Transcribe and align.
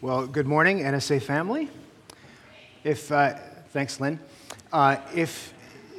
Well, 0.00 0.28
good 0.28 0.46
morning, 0.46 0.78
NSA 0.78 1.20
family. 1.20 1.68
If, 2.84 3.10
uh, 3.10 3.34
thanks, 3.70 3.98
Lynn. 3.98 4.20
Uh, 4.72 4.98
if 5.12 5.52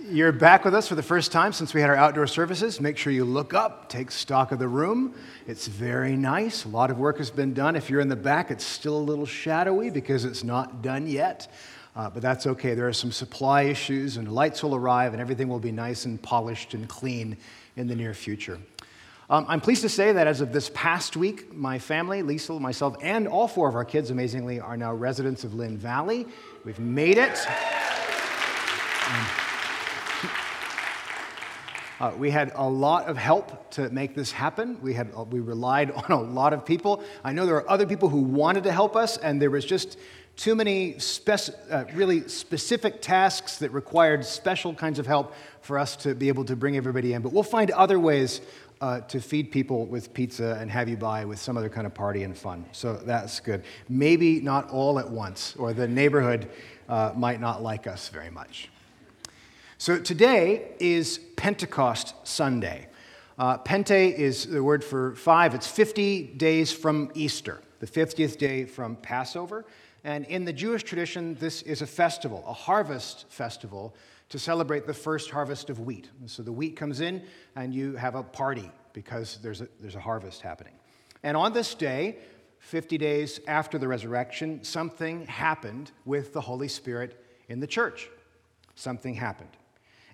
you're 0.10 0.32
back 0.32 0.64
with 0.64 0.74
us 0.74 0.88
for 0.88 0.96
the 0.96 1.04
first 1.04 1.34
time 1.34 1.52
since 1.52 1.74
we 1.74 1.82
had 1.82 1.90
our 1.90 1.98
outdoor 1.98 2.26
services, 2.26 2.80
make 2.80 2.96
sure 2.96 3.12
you 3.12 3.26
look 3.26 3.54
up, 3.54 3.90
take 3.90 4.10
stock 4.10 4.54
of 4.54 4.60
the 4.60 4.70
room. 4.70 5.16
It's 5.48 5.68
very 5.68 6.16
nice. 6.16 6.64
A 6.64 6.70
lot 6.70 6.92
of 6.92 6.98
work 6.98 7.18
has 7.18 7.30
been 7.30 7.54
done. 7.54 7.76
If 7.76 7.90
you're 7.90 8.00
in 8.00 8.08
the 8.08 8.16
back, 8.16 8.52
it's 8.52 8.64
still 8.64 8.96
a 8.96 9.04
little 9.04 9.26
shadowy 9.26 9.90
because 9.90 10.24
it's 10.24 10.46
not 10.46 10.82
done 10.82 11.06
yet. 11.06 11.52
Uh, 11.94 12.10
but 12.10 12.22
that's 12.22 12.48
okay. 12.48 12.76
There 12.76 12.88
are 12.88 12.94
some 12.94 13.12
supply 13.12 13.64
issues, 13.64 14.16
and 14.16 14.32
lights 14.32 14.64
will 14.64 14.76
arrive, 14.76 15.12
and 15.12 15.20
everything 15.20 15.50
will 15.50 15.60
be 15.60 15.74
nice 15.74 16.06
and 16.06 16.22
polished 16.22 16.74
and 16.74 16.88
clean 16.88 17.36
in 17.76 17.88
the 17.88 17.96
near 17.98 18.14
future. 18.14 18.60
Um, 19.32 19.46
I'm 19.48 19.62
pleased 19.62 19.84
to 19.84 19.90
say 19.90 20.12
that 20.12 20.26
as 20.26 20.42
of 20.42 20.52
this 20.52 20.72
past 20.74 21.16
week, 21.16 21.54
my 21.56 21.78
family, 21.78 22.24
Lisa, 22.24 22.54
myself, 22.54 22.96
and 23.04 23.28
all 23.28 23.48
four 23.48 23.70
of 23.70 23.76
our 23.76 23.86
kids, 23.86 24.10
amazingly, 24.10 24.60
are 24.60 24.76
now 24.76 24.92
residents 24.92 25.44
of 25.44 25.54
Lynn 25.54 25.78
Valley. 25.78 26.26
We've 26.66 26.80
made 26.80 27.18
it. 27.18 27.40
Uh, 32.00 32.14
we 32.18 32.32
had 32.32 32.54
a 32.56 32.66
lot 32.66 33.10
of 33.10 33.18
help 33.18 33.70
to 33.72 33.90
make 33.90 34.16
this 34.16 34.32
happen. 34.32 34.80
We, 34.82 34.94
had, 34.94 35.12
uh, 35.14 35.24
we 35.24 35.42
relied 35.42 35.92
on 36.10 36.12
a 36.12 36.22
lot 36.22 36.54
of 36.54 36.66
people. 36.66 37.04
I 37.26 37.34
know 37.34 37.46
there 37.46 37.58
are 37.58 37.70
other 37.70 37.86
people 37.86 38.08
who 38.08 38.22
wanted 38.22 38.64
to 38.64 38.72
help 38.72 38.96
us, 38.96 39.18
and 39.18 39.42
there 39.42 39.50
was 39.52 39.66
just 39.66 39.98
too 40.38 40.56
many 40.56 40.98
spec- 41.00 41.50
uh, 41.70 41.84
really 41.94 42.26
specific 42.30 43.02
tasks 43.02 43.58
that 43.58 43.72
required 43.72 44.24
special 44.24 44.74
kinds 44.74 44.98
of 44.98 45.06
help 45.06 45.34
for 45.60 45.78
us 45.78 45.98
to 45.98 46.16
be 46.16 46.30
able 46.30 46.46
to 46.46 46.56
bring 46.56 46.78
everybody 46.78 47.12
in. 47.12 47.22
But 47.22 47.34
we'll 47.34 47.44
find 47.44 47.70
other 47.72 48.00
ways 48.00 48.40
uh, 48.82 49.02
to 49.02 49.20
feed 49.20 49.52
people 49.52 49.86
with 49.86 50.14
pizza 50.14 50.58
and 50.60 50.72
have 50.72 50.88
you 50.88 50.98
buy 50.98 51.26
with 51.26 51.40
some 51.40 51.58
other 51.58 51.70
kind 51.70 51.86
of 51.86 51.94
party 51.94 52.24
and 52.24 52.38
fun. 52.38 52.66
So 52.72 52.94
that's 52.96 53.40
good. 53.40 53.64
Maybe 53.90 54.40
not 54.40 54.70
all 54.70 55.00
at 55.00 55.10
once, 55.10 55.56
or 55.58 55.74
the 55.74 55.88
neighborhood 55.88 56.50
uh, 56.88 57.14
might 57.16 57.42
not 57.42 57.62
like 57.62 57.88
us 57.88 58.10
very 58.10 58.30
much. 58.30 58.70
So 59.78 59.98
today 59.98 60.72
is 60.80 61.20
Pentecost 61.36 62.14
Sunday. 62.24 62.88
Uh, 63.38 63.58
Pente 63.58 64.14
is 64.14 64.46
the 64.46 64.62
word 64.62 64.84
for 64.84 65.16
five. 65.16 65.56
It's 65.56 65.68
50 65.68 66.24
days 66.36 66.72
from 66.74 67.12
Easter, 67.14 67.62
the 67.80 67.88
50th 67.88 68.38
day 68.38 68.66
from 68.66 68.98
Passover. 68.98 69.66
And 70.04 70.26
in 70.26 70.46
the 70.46 70.54
Jewish 70.54 70.84
tradition, 70.84 71.36
this 71.36 71.62
is 71.62 71.82
a 71.82 71.88
festival, 71.88 72.44
a 72.48 72.54
harvest 72.54 73.26
festival 73.30 73.96
to 74.30 74.40
celebrate 74.40 74.86
the 74.86 74.94
first 74.94 75.32
harvest 75.32 75.70
of 75.70 75.80
wheat. 75.80 76.10
So 76.28 76.44
the 76.44 76.52
wheat 76.52 76.76
comes 76.76 77.02
in, 77.02 77.24
and 77.56 77.74
you 77.74 77.96
have 77.96 78.16
a 78.16 78.24
party 78.24 78.72
because 78.94 79.40
there's 79.42 79.62
a, 79.62 79.68
there's 79.80 79.96
a 79.96 80.00
harvest 80.00 80.42
happening. 80.42 80.74
And 81.24 81.36
on 81.36 81.54
this 81.54 81.74
day, 81.74 82.18
50 82.60 82.98
days 82.98 83.40
after 83.48 83.78
the 83.78 83.88
resurrection, 83.88 84.64
something 84.64 85.26
happened 85.26 85.92
with 86.06 86.34
the 86.34 86.42
Holy 86.42 86.68
Spirit 86.68 87.24
in 87.48 87.60
the 87.60 87.68
church. 87.68 88.10
Something 88.76 89.16
happened. 89.16 89.50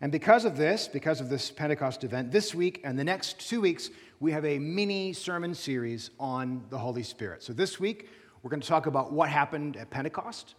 And 0.02 0.12
because 0.12 0.46
of 0.46 0.58
this, 0.58 0.88
because 0.88 1.22
of 1.22 1.30
this 1.30 1.52
Pentecost 1.52 2.04
event, 2.04 2.32
this 2.32 2.54
week 2.54 2.82
and 2.84 3.00
the 3.00 3.04
next 3.04 3.40
two 3.40 3.62
weeks, 3.62 3.90
we 4.20 4.32
have 4.32 4.46
a 4.46 4.60
mini 4.60 5.14
sermon 5.14 5.54
series 5.54 6.12
on 6.20 6.64
the 6.70 6.78
Holy 6.78 7.04
Spirit. 7.04 7.44
So 7.44 7.54
this 7.54 7.80
week, 7.80 8.10
we're 8.44 8.50
going 8.50 8.62
to 8.62 8.68
talk 8.68 8.86
about 8.86 9.12
what 9.12 9.30
happened 9.30 9.78
at 9.78 9.90
Pentecost. 9.90 10.56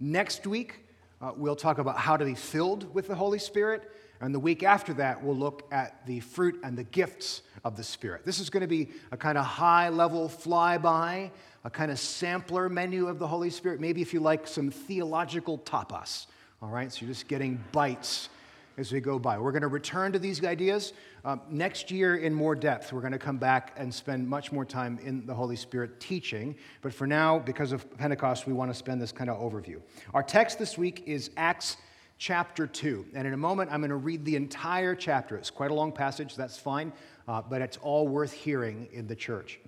Next 0.00 0.46
week, 0.46 0.81
uh, 1.22 1.32
we'll 1.36 1.56
talk 1.56 1.78
about 1.78 1.96
how 1.96 2.16
to 2.16 2.24
be 2.24 2.34
filled 2.34 2.92
with 2.92 3.06
the 3.06 3.14
Holy 3.14 3.38
Spirit. 3.38 3.88
And 4.20 4.34
the 4.34 4.40
week 4.40 4.62
after 4.62 4.92
that, 4.94 5.22
we'll 5.22 5.36
look 5.36 5.66
at 5.72 6.04
the 6.06 6.20
fruit 6.20 6.60
and 6.64 6.76
the 6.76 6.84
gifts 6.84 7.42
of 7.64 7.76
the 7.76 7.84
Spirit. 7.84 8.24
This 8.24 8.40
is 8.40 8.50
going 8.50 8.60
to 8.60 8.66
be 8.68 8.90
a 9.12 9.16
kind 9.16 9.38
of 9.38 9.44
high 9.44 9.88
level 9.88 10.28
flyby, 10.28 11.30
a 11.64 11.70
kind 11.70 11.90
of 11.90 11.98
sampler 11.98 12.68
menu 12.68 13.06
of 13.06 13.18
the 13.18 13.26
Holy 13.26 13.50
Spirit. 13.50 13.80
Maybe 13.80 14.02
if 14.02 14.12
you 14.12 14.20
like 14.20 14.46
some 14.48 14.70
theological 14.70 15.58
tapas. 15.58 16.26
All 16.60 16.70
right, 16.70 16.92
so 16.92 17.00
you're 17.00 17.14
just 17.14 17.28
getting 17.28 17.62
bites 17.72 18.28
as 18.76 18.92
we 18.92 19.00
go 19.00 19.18
by. 19.18 19.38
We're 19.38 19.52
going 19.52 19.62
to 19.62 19.68
return 19.68 20.12
to 20.12 20.18
these 20.18 20.44
ideas 20.44 20.92
um, 21.24 21.40
next 21.50 21.90
year 21.90 22.16
in 22.16 22.32
more 22.32 22.54
depth. 22.54 22.92
We're 22.92 23.00
going 23.00 23.12
to 23.12 23.18
come 23.18 23.36
back 23.36 23.74
and 23.76 23.92
spend 23.92 24.28
much 24.28 24.52
more 24.52 24.64
time 24.64 24.98
in 25.02 25.26
the 25.26 25.34
Holy 25.34 25.56
Spirit 25.56 26.00
teaching. 26.00 26.56
But 26.80 26.94
for 26.94 27.06
now, 27.06 27.38
because 27.38 27.72
of 27.72 27.88
Pentecost, 27.98 28.46
we 28.46 28.52
want 28.52 28.70
to 28.70 28.74
spend 28.74 29.00
this 29.00 29.12
kind 29.12 29.30
of 29.30 29.38
overview. 29.38 29.80
Our 30.14 30.22
text 30.22 30.58
this 30.58 30.78
week 30.78 31.02
is 31.06 31.30
Acts 31.36 31.76
chapter 32.18 32.66
2. 32.66 33.06
And 33.14 33.26
in 33.26 33.34
a 33.34 33.36
moment, 33.38 33.70
I'm 33.72 33.80
going 33.80 33.90
to 33.90 33.96
read 33.96 34.24
the 34.24 34.36
entire 34.36 34.94
chapter. 34.94 35.36
It's 35.36 35.50
quite 35.50 35.70
a 35.70 35.74
long 35.74 35.92
passage, 35.92 36.36
that's 36.36 36.56
fine, 36.56 36.92
uh, 37.26 37.42
but 37.42 37.60
it's 37.60 37.78
all 37.78 38.06
worth 38.06 38.32
hearing 38.32 38.88
in 38.92 39.06
the 39.06 39.16
church. 39.16 39.58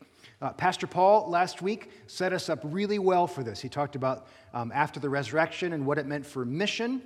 Uh, 0.41 0.53
Pastor 0.53 0.87
Paul 0.87 1.28
last 1.31 1.62
week 1.62 1.91
set 2.06 2.32
us 2.32 2.48
up 2.48 2.60
really 2.62 2.98
well 2.98 3.26
for 3.26 3.43
this. 3.43 3.60
He 3.60 3.69
talked 3.69 3.97
about 3.97 4.26
um, 4.53 4.72
after 4.75 5.00
the 5.00 5.09
resurrection 5.09 5.72
and 5.72 5.87
what 5.87 5.98
it 5.98 6.06
meant 6.06 6.26
for 6.26 6.44
mission 6.44 7.03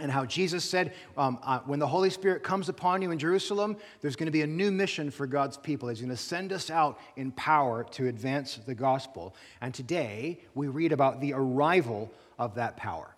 and 0.00 0.10
how 0.10 0.24
Jesus 0.24 0.64
said, 0.64 0.94
um, 1.16 1.38
uh, 1.42 1.60
when 1.60 1.78
the 1.78 1.86
Holy 1.86 2.10
Spirit 2.10 2.42
comes 2.42 2.68
upon 2.68 3.02
you 3.02 3.10
in 3.10 3.18
Jerusalem, 3.18 3.76
there's 4.00 4.16
going 4.16 4.26
to 4.26 4.32
be 4.32 4.42
a 4.42 4.46
new 4.46 4.70
mission 4.70 5.10
for 5.10 5.26
God's 5.26 5.56
people. 5.56 5.88
He's 5.88 6.00
going 6.00 6.10
to 6.10 6.16
send 6.16 6.52
us 6.52 6.70
out 6.70 6.98
in 7.16 7.32
power 7.32 7.84
to 7.92 8.08
advance 8.08 8.58
the 8.66 8.74
gospel. 8.74 9.34
And 9.60 9.72
today, 9.72 10.40
we 10.54 10.68
read 10.68 10.92
about 10.92 11.20
the 11.20 11.32
arrival 11.34 12.12
of 12.38 12.54
that 12.56 12.76
power. 12.76 13.14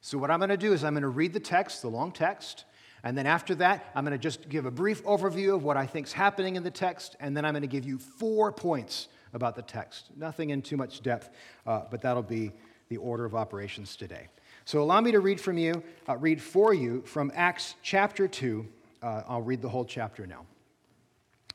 So, 0.00 0.18
what 0.18 0.30
I'm 0.30 0.38
going 0.38 0.50
to 0.50 0.56
do 0.56 0.72
is 0.72 0.84
I'm 0.84 0.94
going 0.94 1.02
to 1.02 1.08
read 1.08 1.32
the 1.32 1.40
text, 1.40 1.82
the 1.82 1.88
long 1.88 2.12
text, 2.12 2.64
and 3.02 3.16
then 3.16 3.26
after 3.26 3.54
that, 3.56 3.84
I'm 3.94 4.04
going 4.04 4.18
to 4.18 4.22
just 4.22 4.48
give 4.48 4.66
a 4.66 4.70
brief 4.70 5.04
overview 5.04 5.54
of 5.54 5.62
what 5.62 5.76
I 5.76 5.86
think 5.86 6.08
is 6.08 6.12
happening 6.12 6.56
in 6.56 6.62
the 6.62 6.70
text, 6.70 7.16
and 7.20 7.36
then 7.36 7.44
I'm 7.44 7.52
going 7.52 7.62
to 7.62 7.68
give 7.68 7.84
you 7.84 7.98
four 7.98 8.50
points 8.50 9.08
about 9.32 9.54
the 9.54 9.62
text. 9.62 10.06
Nothing 10.16 10.50
in 10.50 10.62
too 10.62 10.76
much 10.76 11.02
depth, 11.02 11.30
uh, 11.66 11.82
but 11.90 12.02
that'll 12.02 12.22
be 12.22 12.52
the 12.88 12.96
order 12.96 13.24
of 13.24 13.34
operations 13.34 13.96
today. 13.96 14.28
So 14.66 14.82
allow 14.82 15.00
me 15.00 15.12
to 15.12 15.20
read 15.20 15.40
from 15.40 15.58
you, 15.58 15.80
uh, 16.08 16.16
read 16.16 16.42
for 16.42 16.74
you 16.74 17.02
from 17.02 17.30
Acts 17.36 17.76
chapter 17.82 18.26
2. 18.26 18.66
Uh, 19.00 19.22
I'll 19.28 19.40
read 19.40 19.62
the 19.62 19.68
whole 19.68 19.84
chapter 19.84 20.26
now. 20.26 20.44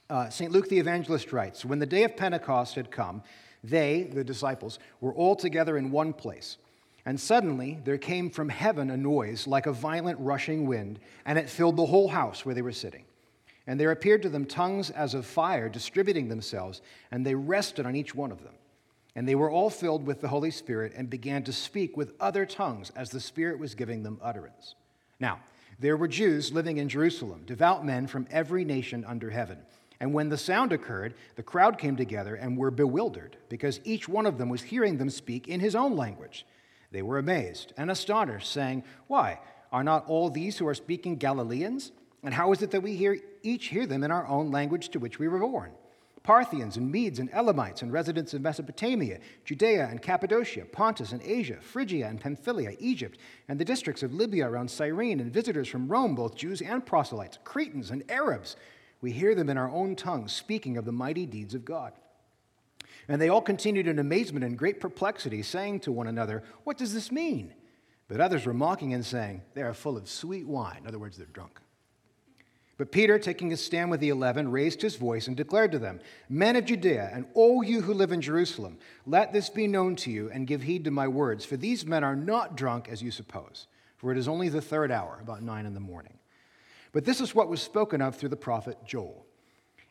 Uh, 0.10 0.30
St. 0.30 0.50
Luke 0.50 0.70
the 0.70 0.80
evangelist 0.80 1.34
writes 1.34 1.66
When 1.66 1.80
the 1.80 1.86
day 1.86 2.06
of 2.06 2.16
Pentecost 2.16 2.76
had 2.76 2.90
come, 2.90 3.22
they, 3.66 4.04
the 4.04 4.24
disciples, 4.24 4.80
were 5.02 5.14
all 5.14 5.36
together 5.36 5.78
in 5.78 5.92
one 5.92 6.14
place. 6.14 6.56
And 7.06 7.20
suddenly 7.20 7.80
there 7.84 7.98
came 7.98 8.30
from 8.30 8.48
heaven 8.48 8.90
a 8.90 8.96
noise 8.96 9.46
like 9.46 9.66
a 9.66 9.74
violent 9.74 10.18
rushing 10.22 10.66
wind, 10.66 10.98
and 11.26 11.38
it 11.38 11.50
filled 11.50 11.76
the 11.76 11.88
whole 11.88 12.08
house 12.08 12.46
where 12.46 12.56
they 12.56 12.62
were 12.62 12.72
sitting. 12.72 13.04
And 13.68 13.78
there 13.78 13.92
appeared 13.92 14.22
to 14.22 14.30
them 14.30 14.46
tongues 14.46 14.90
as 14.90 15.16
of 15.16 15.26
fire 15.26 15.68
distributing 15.68 16.30
themselves, 16.30 16.82
and 17.12 17.26
they 17.26 17.36
rested 17.36 17.86
on 17.86 17.98
each 17.98 18.16
one 18.16 18.32
of 18.32 18.42
them. 18.42 18.54
And 19.16 19.28
they 19.28 19.36
were 19.36 19.52
all 19.52 19.70
filled 19.70 20.06
with 20.06 20.22
the 20.22 20.30
Holy 20.30 20.52
Spirit 20.52 20.94
and 20.96 21.10
began 21.10 21.44
to 21.44 21.54
speak 21.54 21.98
with 21.98 22.14
other 22.20 22.46
tongues 22.46 22.92
as 22.96 23.10
the 23.10 23.20
Spirit 23.20 23.60
was 23.60 23.76
giving 23.76 24.04
them 24.04 24.20
utterance. 24.22 24.76
Now, 25.20 25.40
there 25.80 25.98
were 25.98 26.08
Jews 26.08 26.52
living 26.52 26.78
in 26.78 26.90
Jerusalem, 26.90 27.44
devout 27.46 27.86
men 27.86 28.08
from 28.08 28.28
every 28.32 28.64
nation 28.64 29.04
under 29.06 29.30
heaven. 29.30 29.58
And 30.00 30.14
when 30.14 30.30
the 30.30 30.38
sound 30.38 30.72
occurred, 30.72 31.14
the 31.36 31.44
crowd 31.44 31.78
came 31.78 31.96
together 31.96 32.36
and 32.36 32.58
were 32.58 32.72
bewildered, 32.72 33.38
because 33.50 33.80
each 33.84 34.08
one 34.08 34.26
of 34.26 34.38
them 34.38 34.50
was 34.50 34.64
hearing 34.64 34.98
them 34.98 35.10
speak 35.10 35.48
in 35.48 35.60
his 35.60 35.76
own 35.76 35.96
language. 35.96 36.46
They 36.92 37.02
were 37.02 37.18
amazed 37.18 37.74
and 37.78 37.92
astonished, 37.92 38.52
saying, 38.52 38.84
Why? 39.08 39.40
Are 39.72 39.84
not 39.84 40.06
all 40.08 40.30
these 40.30 40.58
who 40.58 40.68
are 40.68 40.74
speaking 40.74 41.16
Galileans? 41.16 41.92
And 42.24 42.34
how 42.34 42.52
is 42.52 42.62
it 42.62 42.72
that 42.72 42.84
we 42.84 42.96
hear, 42.96 43.18
each 43.42 43.68
hear 43.68 43.86
them 43.86 44.04
in 44.04 44.12
our 44.12 44.28
own 44.28 44.52
language 44.52 44.90
to 44.90 45.00
which 45.00 45.18
we 45.18 45.28
were 45.28 45.40
born? 45.40 45.72
Parthians 46.24 46.78
and 46.78 46.92
Medes 46.92 47.18
and 47.18 47.30
Elamites 47.32 47.82
and 47.82 47.92
residents 47.92 48.34
of 48.34 48.42
Mesopotamia, 48.42 49.20
Judea 49.44 49.88
and 49.88 50.02
Cappadocia, 50.02 50.66
Pontus 50.66 51.14
and 51.14 51.22
Asia, 51.24 51.58
Phrygia 51.62 52.08
and 52.08 52.22
Pamphylia, 52.22 52.76
Egypt, 52.80 53.18
and 53.48 53.59
the 53.59 53.66
districts 53.66 54.04
of 54.04 54.14
Libya 54.14 54.48
around 54.48 54.70
Cyrene, 54.70 55.20
and 55.20 55.34
visitors 55.34 55.68
from 55.68 55.88
Rome, 55.88 56.14
both 56.14 56.36
Jews 56.36 56.62
and 56.62 56.86
proselytes, 56.86 57.40
Cretans 57.44 57.90
and 57.90 58.04
Arabs. 58.10 58.56
We 59.02 59.12
hear 59.12 59.34
them 59.34 59.50
in 59.50 59.58
our 59.58 59.72
own 59.72 59.96
tongues 59.96 60.31
speaking 60.31 60.78
of 60.78 60.86
the 60.86 60.92
mighty 60.92 61.26
deeds 61.26 61.56
of 61.56 61.66
God. 61.66 61.94
And 63.07 63.19
they 63.19 63.30
all 63.30 63.42
continued 63.42 63.88
in 63.88 63.98
amazement 63.98 64.45
and 64.45 64.57
great 64.57 64.80
perplexity, 64.80 65.42
saying 65.42 65.80
to 65.81 65.92
one 65.92 66.07
another, 66.07 66.44
What 66.66 66.78
does 66.78 66.94
this 66.94 67.12
mean? 67.12 67.56
But 68.07 68.22
others 68.22 68.45
were 68.45 68.54
mocking 68.54 68.94
and 68.94 69.06
saying, 69.06 69.42
They 69.54 69.62
are 69.63 69.74
full 69.74 69.98
of 69.98 70.10
sweet 70.10 70.45
wine. 70.45 70.80
In 70.81 70.88
other 70.88 71.00
words, 71.00 71.18
they're 71.18 71.25
drunk. 71.28 71.61
But 72.81 72.92
Peter, 72.92 73.19
taking 73.19 73.51
his 73.51 73.63
stand 73.63 73.92
with 73.92 74.00
the 74.00 74.10
eleven, 74.10 74.50
raised 74.50 74.81
his 74.81 74.95
voice 74.95 75.28
and 75.28 75.38
declared 75.38 75.72
to 75.74 75.78
them, 75.78 76.00
Men 76.30 76.56
of 76.56 76.66
Judea, 76.66 77.12
and 77.13 77.28
all 77.36 77.63
you 77.63 77.81
who 77.81 77.94
live 77.94 78.12
in 78.12 78.22
Jerusalem, 78.22 78.80
let 79.06 79.31
this 79.31 79.51
be 79.51 79.68
known 79.68 79.95
to 79.98 80.10
you, 80.10 80.31
and 80.31 80.48
give 80.48 80.63
heed 80.63 80.86
to 80.86 80.89
my 80.89 81.07
words, 81.07 81.45
for 81.45 81.57
these 81.57 81.86
men 81.86 82.04
are 82.04 82.16
not 82.16 82.57
drunk 82.57 82.89
as 82.89 83.04
you 83.04 83.12
suppose, 83.12 83.68
for 83.98 84.12
it 84.12 84.18
is 84.18 84.28
only 84.28 84.50
the 84.50 84.63
third 84.63 84.92
hour, 84.92 85.19
about 85.22 85.44
nine 85.44 85.68
in 85.68 85.75
the 85.75 85.80
morning. 85.80 86.18
But 86.92 87.06
this 87.06 87.22
is 87.22 87.36
what 87.36 87.50
was 87.50 87.62
spoken 87.62 88.01
of 88.01 88.16
through 88.16 88.30
the 88.30 88.36
prophet 88.36 88.80
Joel. 88.83 89.28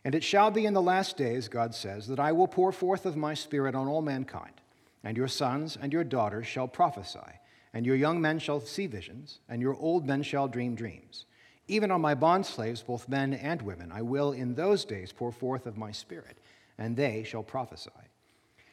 And 0.05 0.17
it 0.17 0.25
shall 0.25 0.51
be 0.51 0.67
in 0.67 0.75
the 0.75 0.83
last 0.83 1.17
days, 1.17 1.47
God 1.47 1.77
says, 1.77 2.09
that 2.09 2.19
I 2.19 2.33
will 2.33 2.49
pour 2.49 2.73
forth 2.73 3.07
of 3.07 3.17
my 3.17 3.35
spirit 3.35 3.77
on 3.77 3.87
all 3.87 4.03
mankind, 4.03 4.61
and 5.05 5.17
your 5.17 5.29
sons 5.29 5.79
and 5.81 5.93
your 5.93 6.03
daughters 6.03 6.49
shall 6.49 6.67
prophesy, 6.67 7.39
and 7.73 7.87
your 7.87 7.95
young 7.95 8.21
men 8.21 8.41
shall 8.41 8.59
see 8.59 8.89
visions, 8.89 9.39
and 9.49 9.63
your 9.63 9.77
old 9.77 10.09
men 10.09 10.25
shall 10.25 10.49
dream 10.49 10.75
dreams. 10.75 11.27
Even 11.71 11.93
on 11.93 12.01
my 12.01 12.17
bondslaves, 12.17 12.85
both 12.85 13.09
men 13.09 13.33
and 13.33 13.63
women, 13.63 13.93
I 13.93 14.03
will 14.03 14.33
in 14.33 14.57
those 14.57 14.85
days 14.85 15.13
pour 15.13 15.31
forth 15.31 15.67
of 15.67 15.79
my 15.79 15.93
spirit, 15.93 16.39
and 16.77 16.97
they 16.97 17.23
shall 17.23 17.45
prophesy. 17.45 17.91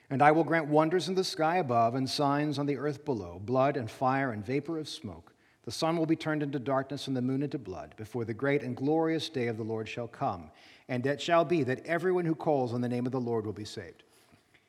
And 0.09 0.19
I 0.19 0.31
will 0.31 0.43
grant 0.43 0.65
wonders 0.65 1.07
in 1.07 1.13
the 1.13 1.23
sky 1.23 1.57
above 1.57 1.93
and 1.93 2.09
signs 2.09 2.57
on 2.57 2.65
the 2.65 2.77
earth 2.77 3.05
below 3.05 3.39
blood 3.39 3.77
and 3.77 3.91
fire 3.91 4.31
and 4.31 4.43
vapor 4.43 4.79
of 4.79 4.89
smoke. 4.89 5.35
The 5.65 5.71
sun 5.71 5.95
will 5.95 6.07
be 6.07 6.15
turned 6.15 6.41
into 6.41 6.57
darkness 6.57 7.05
and 7.05 7.15
the 7.15 7.21
moon 7.21 7.43
into 7.43 7.59
blood 7.59 7.93
before 7.97 8.25
the 8.25 8.33
great 8.33 8.63
and 8.63 8.75
glorious 8.75 9.29
day 9.29 9.45
of 9.45 9.57
the 9.57 9.63
Lord 9.63 9.87
shall 9.87 10.07
come. 10.07 10.49
And 10.89 11.05
it 11.05 11.21
shall 11.21 11.45
be 11.45 11.61
that 11.65 11.85
everyone 11.85 12.25
who 12.25 12.33
calls 12.33 12.73
on 12.73 12.81
the 12.81 12.89
name 12.89 13.05
of 13.05 13.11
the 13.11 13.21
Lord 13.21 13.45
will 13.45 13.53
be 13.53 13.63
saved. 13.63 14.01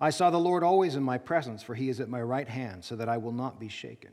I 0.00 0.10
saw 0.10 0.30
the 0.30 0.38
Lord 0.38 0.62
always 0.62 0.96
in 0.96 1.02
my 1.02 1.18
presence, 1.18 1.62
for 1.62 1.74
he 1.74 1.88
is 1.88 2.00
at 2.00 2.08
my 2.08 2.20
right 2.20 2.48
hand, 2.48 2.84
so 2.84 2.96
that 2.96 3.08
I 3.08 3.16
will 3.16 3.32
not 3.32 3.60
be 3.60 3.68
shaken. 3.68 4.10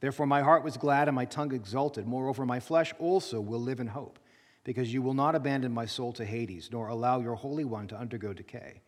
Therefore 0.00 0.26
my 0.26 0.42
heart 0.42 0.64
was 0.64 0.76
glad 0.76 1.08
and 1.08 1.14
my 1.14 1.24
tongue 1.24 1.52
exulted. 1.54 2.06
Moreover, 2.06 2.44
my 2.44 2.60
flesh 2.60 2.92
also 2.98 3.40
will 3.40 3.60
live 3.60 3.80
in 3.80 3.86
hope 3.86 4.18
because 4.62 4.92
you 4.92 5.02
will 5.02 5.14
not 5.14 5.34
abandon 5.34 5.72
my 5.72 5.86
soul 5.86 6.12
to 6.14 6.24
Hades, 6.24 6.70
nor 6.72 6.88
allow 6.88 7.20
your 7.20 7.34
Holy 7.34 7.64
One 7.64 7.86
to 7.88 7.96
undergo 7.96 8.32
decay. 8.32 8.82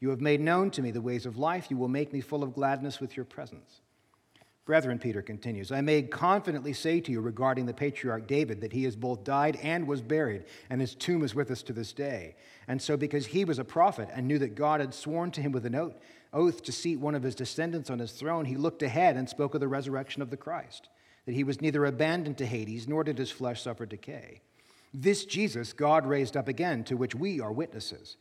You 0.00 0.10
have 0.10 0.20
made 0.20 0.40
known 0.40 0.70
to 0.72 0.82
me 0.82 0.90
the 0.90 1.00
ways 1.00 1.26
of 1.26 1.38
life. 1.38 1.70
You 1.70 1.76
will 1.76 1.88
make 1.88 2.12
me 2.12 2.20
full 2.20 2.42
of 2.42 2.54
gladness 2.54 3.00
with 3.00 3.16
your 3.16 3.24
presence. 3.24 3.82
Brethren, 4.64 5.00
Peter 5.00 5.22
continues, 5.22 5.72
I 5.72 5.80
may 5.80 6.02
confidently 6.02 6.72
say 6.72 7.00
to 7.00 7.10
you 7.10 7.20
regarding 7.20 7.66
the 7.66 7.74
patriarch 7.74 8.28
David 8.28 8.60
that 8.60 8.72
he 8.72 8.84
has 8.84 8.94
both 8.94 9.24
died 9.24 9.58
and 9.60 9.88
was 9.88 10.00
buried, 10.00 10.44
and 10.70 10.80
his 10.80 10.94
tomb 10.94 11.24
is 11.24 11.34
with 11.34 11.50
us 11.50 11.64
to 11.64 11.72
this 11.72 11.92
day. 11.92 12.36
And 12.68 12.80
so, 12.80 12.96
because 12.96 13.26
he 13.26 13.44
was 13.44 13.58
a 13.58 13.64
prophet 13.64 14.08
and 14.14 14.28
knew 14.28 14.38
that 14.38 14.54
God 14.54 14.78
had 14.78 14.94
sworn 14.94 15.32
to 15.32 15.40
him 15.40 15.50
with 15.50 15.66
an 15.66 15.74
oath, 16.32 16.62
to 16.62 16.72
seat 16.72 17.00
one 17.00 17.16
of 17.16 17.24
his 17.24 17.34
descendants 17.34 17.90
on 17.90 17.98
his 17.98 18.12
throne, 18.12 18.44
he 18.44 18.56
looked 18.56 18.84
ahead 18.84 19.16
and 19.16 19.28
spoke 19.28 19.54
of 19.54 19.60
the 19.60 19.66
resurrection 19.66 20.22
of 20.22 20.30
the 20.30 20.36
Christ, 20.36 20.88
that 21.26 21.34
he 21.34 21.42
was 21.42 21.60
neither 21.60 21.84
abandoned 21.84 22.38
to 22.38 22.46
Hades, 22.46 22.86
nor 22.86 23.02
did 23.02 23.18
his 23.18 23.32
flesh 23.32 23.62
suffer 23.62 23.84
decay. 23.84 24.42
This 24.94 25.24
Jesus 25.24 25.72
God 25.72 26.06
raised 26.06 26.36
up 26.36 26.46
again, 26.46 26.84
to 26.84 26.96
which 26.96 27.16
we 27.16 27.40
are 27.40 27.52
witnesses. 27.52 28.16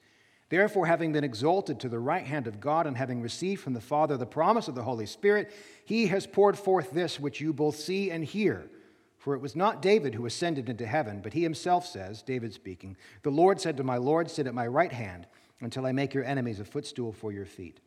Therefore, 0.52 0.86
having 0.86 1.14
been 1.14 1.24
exalted 1.24 1.80
to 1.80 1.88
the 1.88 1.98
right 1.98 2.26
hand 2.26 2.46
of 2.46 2.60
God 2.60 2.86
and 2.86 2.98
having 2.98 3.22
received 3.22 3.62
from 3.62 3.72
the 3.72 3.80
Father 3.80 4.18
the 4.18 4.26
promise 4.26 4.68
of 4.68 4.76
the 4.76 4.84
Holy 4.84 5.06
Spirit, 5.06 5.50
he 5.86 6.08
has 6.08 6.28
poured 6.28 6.58
forth 6.58 6.92
this 6.92 7.22
which 7.22 7.40
you 7.40 7.54
both 7.54 7.78
see 7.78 8.12
and 8.12 8.26
hear. 8.26 8.70
For 9.18 9.34
it 9.34 9.40
was 9.40 9.56
not 9.56 9.82
David 9.82 10.14
who 10.14 10.26
ascended 10.26 10.68
into 10.68 10.86
heaven, 10.86 11.22
but 11.22 11.32
he 11.32 11.42
himself 11.42 11.88
says, 11.88 12.22
David 12.22 12.54
speaking, 12.54 12.98
The 13.24 13.30
Lord 13.30 13.62
said 13.62 13.78
to 13.78 13.86
my 13.86 13.96
Lord, 13.96 14.30
Sit 14.30 14.46
at 14.46 14.54
my 14.54 14.68
right 14.68 14.92
hand 14.92 15.26
until 15.62 15.86
I 15.86 15.94
make 15.94 16.14
your 16.14 16.26
enemies 16.26 16.60
a 16.60 16.66
footstool 16.66 17.14
for 17.14 17.32
your 17.32 17.46
feet. 17.46 17.80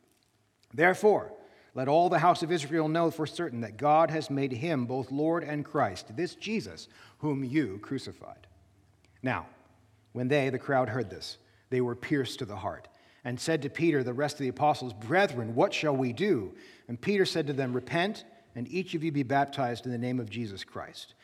Therefore, 0.72 1.34
let 1.74 1.86
all 1.86 2.08
the 2.08 2.18
house 2.18 2.42
of 2.42 2.50
Israel 2.50 2.88
know 2.88 3.10
for 3.10 3.26
certain 3.26 3.60
that 3.60 3.76
God 3.76 4.10
has 4.10 4.30
made 4.30 4.52
him 4.52 4.86
both 4.86 5.12
Lord 5.12 5.44
and 5.44 5.66
Christ, 5.66 6.16
this 6.16 6.34
Jesus, 6.34 6.88
whom 7.18 7.44
you 7.44 7.78
crucified. 7.82 8.46
Now, 9.22 9.48
when 10.12 10.28
they, 10.28 10.48
the 10.48 10.58
crowd, 10.58 10.88
heard 10.88 11.10
this, 11.10 11.36
they 11.70 11.80
were 11.80 11.94
pierced 11.94 12.38
to 12.40 12.44
the 12.44 12.56
heart 12.56 12.88
and 13.24 13.40
said 13.40 13.62
to 13.62 13.70
Peter, 13.70 14.02
the 14.02 14.12
rest 14.12 14.34
of 14.34 14.40
the 14.40 14.48
apostles, 14.48 14.92
Brethren, 14.92 15.54
what 15.54 15.72
shall 15.72 15.96
we 15.96 16.12
do? 16.12 16.54
And 16.88 17.00
Peter 17.00 17.24
said 17.24 17.46
to 17.46 17.52
them, 17.52 17.72
Repent, 17.72 18.24
and 18.54 18.68
each 18.68 18.94
of 18.94 19.02
you 19.02 19.10
be 19.10 19.22
baptized 19.22 19.86
in 19.86 19.92
the 19.92 19.98
name 19.98 20.20
of 20.20 20.30
Jesus 20.30 20.62
Christ 20.62 21.14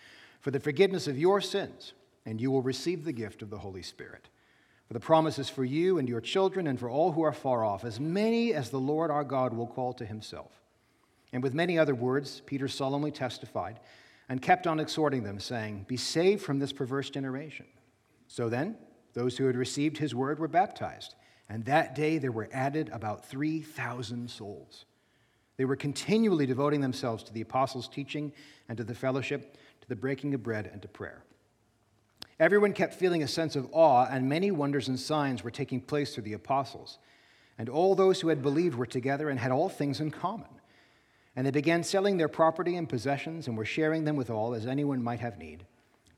for 0.40 0.50
the 0.50 0.60
forgiveness 0.60 1.06
of 1.06 1.18
your 1.18 1.40
sins, 1.40 1.92
and 2.24 2.40
you 2.40 2.50
will 2.50 2.62
receive 2.62 3.04
the 3.04 3.12
gift 3.12 3.42
of 3.42 3.50
the 3.50 3.58
Holy 3.58 3.82
Spirit. 3.82 4.28
For 4.88 4.94
the 4.94 5.00
promise 5.00 5.38
is 5.38 5.48
for 5.48 5.64
you 5.64 5.98
and 5.98 6.08
your 6.08 6.20
children, 6.20 6.66
and 6.66 6.80
for 6.80 6.90
all 6.90 7.12
who 7.12 7.22
are 7.22 7.32
far 7.32 7.64
off, 7.64 7.84
as 7.84 8.00
many 8.00 8.54
as 8.54 8.70
the 8.70 8.80
Lord 8.80 9.10
our 9.10 9.22
God 9.22 9.52
will 9.52 9.66
call 9.66 9.92
to 9.94 10.04
himself. 10.04 10.50
And 11.32 11.42
with 11.42 11.54
many 11.54 11.78
other 11.78 11.94
words, 11.94 12.42
Peter 12.46 12.66
solemnly 12.66 13.12
testified 13.12 13.78
and 14.28 14.42
kept 14.42 14.66
on 14.66 14.80
exhorting 14.80 15.22
them, 15.22 15.38
saying, 15.38 15.84
Be 15.86 15.96
saved 15.96 16.42
from 16.42 16.58
this 16.58 16.72
perverse 16.72 17.10
generation. 17.10 17.66
So 18.26 18.48
then, 18.48 18.76
those 19.14 19.36
who 19.36 19.46
had 19.46 19.56
received 19.56 19.98
his 19.98 20.14
word 20.14 20.38
were 20.38 20.48
baptized, 20.48 21.14
and 21.48 21.64
that 21.64 21.94
day 21.94 22.18
there 22.18 22.32
were 22.32 22.48
added 22.52 22.88
about 22.92 23.26
3,000 23.26 24.30
souls. 24.30 24.84
They 25.56 25.64
were 25.64 25.76
continually 25.76 26.46
devoting 26.46 26.80
themselves 26.80 27.22
to 27.24 27.32
the 27.32 27.42
apostles' 27.42 27.88
teaching 27.88 28.32
and 28.68 28.78
to 28.78 28.84
the 28.84 28.94
fellowship, 28.94 29.58
to 29.82 29.88
the 29.88 29.96
breaking 29.96 30.32
of 30.34 30.42
bread 30.42 30.70
and 30.72 30.80
to 30.82 30.88
prayer. 30.88 31.22
Everyone 32.38 32.72
kept 32.72 32.94
feeling 32.94 33.22
a 33.22 33.28
sense 33.28 33.56
of 33.56 33.68
awe, 33.72 34.06
and 34.10 34.26
many 34.26 34.50
wonders 34.50 34.88
and 34.88 34.98
signs 34.98 35.44
were 35.44 35.50
taking 35.50 35.80
place 35.80 36.14
through 36.14 36.24
the 36.24 36.32
apostles. 36.32 36.98
And 37.58 37.68
all 37.68 37.94
those 37.94 38.22
who 38.22 38.28
had 38.28 38.42
believed 38.42 38.76
were 38.76 38.86
together 38.86 39.28
and 39.28 39.38
had 39.38 39.52
all 39.52 39.68
things 39.68 40.00
in 40.00 40.10
common. 40.10 40.48
And 41.36 41.46
they 41.46 41.50
began 41.50 41.82
selling 41.82 42.16
their 42.16 42.28
property 42.28 42.76
and 42.76 42.88
possessions 42.88 43.46
and 43.46 43.58
were 43.58 43.66
sharing 43.66 44.04
them 44.04 44.16
with 44.16 44.30
all 44.30 44.54
as 44.54 44.66
anyone 44.66 45.02
might 45.02 45.20
have 45.20 45.36
need. 45.36 45.66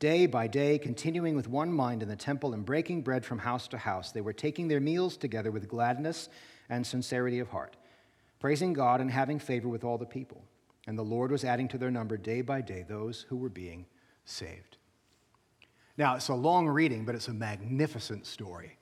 Day 0.02 0.26
by 0.26 0.48
day, 0.48 0.78
continuing 0.78 1.36
with 1.36 1.48
one 1.48 1.72
mind 1.72 2.02
in 2.02 2.08
the 2.08 2.16
temple 2.16 2.54
and 2.54 2.64
breaking 2.64 3.02
bread 3.02 3.24
from 3.24 3.38
house 3.38 3.68
to 3.68 3.78
house, 3.78 4.10
they 4.10 4.20
were 4.20 4.32
taking 4.32 4.66
their 4.66 4.80
meals 4.80 5.16
together 5.16 5.52
with 5.52 5.68
gladness 5.68 6.28
and 6.68 6.84
sincerity 6.84 7.38
of 7.38 7.50
heart, 7.50 7.76
praising 8.40 8.72
God 8.72 9.00
and 9.00 9.08
having 9.08 9.38
favor 9.38 9.68
with 9.68 9.84
all 9.84 9.98
the 9.98 10.04
people. 10.04 10.42
And 10.88 10.98
the 10.98 11.04
Lord 11.04 11.30
was 11.30 11.44
adding 11.44 11.68
to 11.68 11.78
their 11.78 11.92
number 11.92 12.16
day 12.16 12.40
by 12.40 12.62
day 12.62 12.84
those 12.88 13.26
who 13.28 13.36
were 13.36 13.48
being 13.48 13.86
saved. 14.24 14.76
Now, 15.96 16.16
it's 16.16 16.30
a 16.30 16.34
long 16.34 16.66
reading, 16.66 17.04
but 17.04 17.14
it's 17.14 17.28
a 17.28 17.32
magnificent 17.32 18.26
story. 18.26 18.78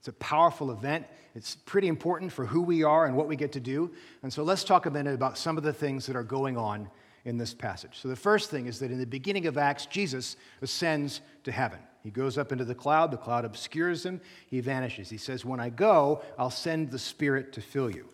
It's 0.00 0.08
a 0.08 0.14
powerful 0.14 0.72
event. 0.72 1.06
It's 1.36 1.54
pretty 1.54 1.86
important 1.86 2.32
for 2.32 2.44
who 2.44 2.62
we 2.62 2.82
are 2.82 3.06
and 3.06 3.14
what 3.14 3.28
we 3.28 3.36
get 3.36 3.52
to 3.52 3.60
do. 3.60 3.92
And 4.24 4.32
so 4.32 4.42
let's 4.42 4.64
talk 4.64 4.86
a 4.86 4.90
minute 4.90 5.14
about 5.14 5.38
some 5.38 5.56
of 5.56 5.62
the 5.62 5.72
things 5.72 6.06
that 6.06 6.16
are 6.16 6.24
going 6.24 6.56
on 6.56 6.90
in 7.24 7.38
this 7.38 7.54
passage. 7.54 7.98
So, 8.00 8.08
the 8.08 8.16
first 8.16 8.50
thing 8.50 8.66
is 8.66 8.78
that 8.78 8.90
in 8.90 8.98
the 8.98 9.06
beginning 9.06 9.46
of 9.46 9.58
Acts, 9.58 9.86
Jesus 9.86 10.36
ascends 10.62 11.20
to 11.44 11.52
heaven. 11.52 11.78
He 12.02 12.10
goes 12.10 12.38
up 12.38 12.50
into 12.50 12.64
the 12.64 12.74
cloud, 12.74 13.10
the 13.10 13.18
cloud 13.18 13.44
obscures 13.44 14.04
him, 14.04 14.20
he 14.46 14.60
vanishes. 14.60 15.10
He 15.10 15.18
says, 15.18 15.44
When 15.44 15.60
I 15.60 15.68
go, 15.68 16.22
I'll 16.38 16.50
send 16.50 16.90
the 16.90 16.98
Spirit 16.98 17.52
to 17.54 17.60
fill 17.60 17.90
you. 17.90 18.08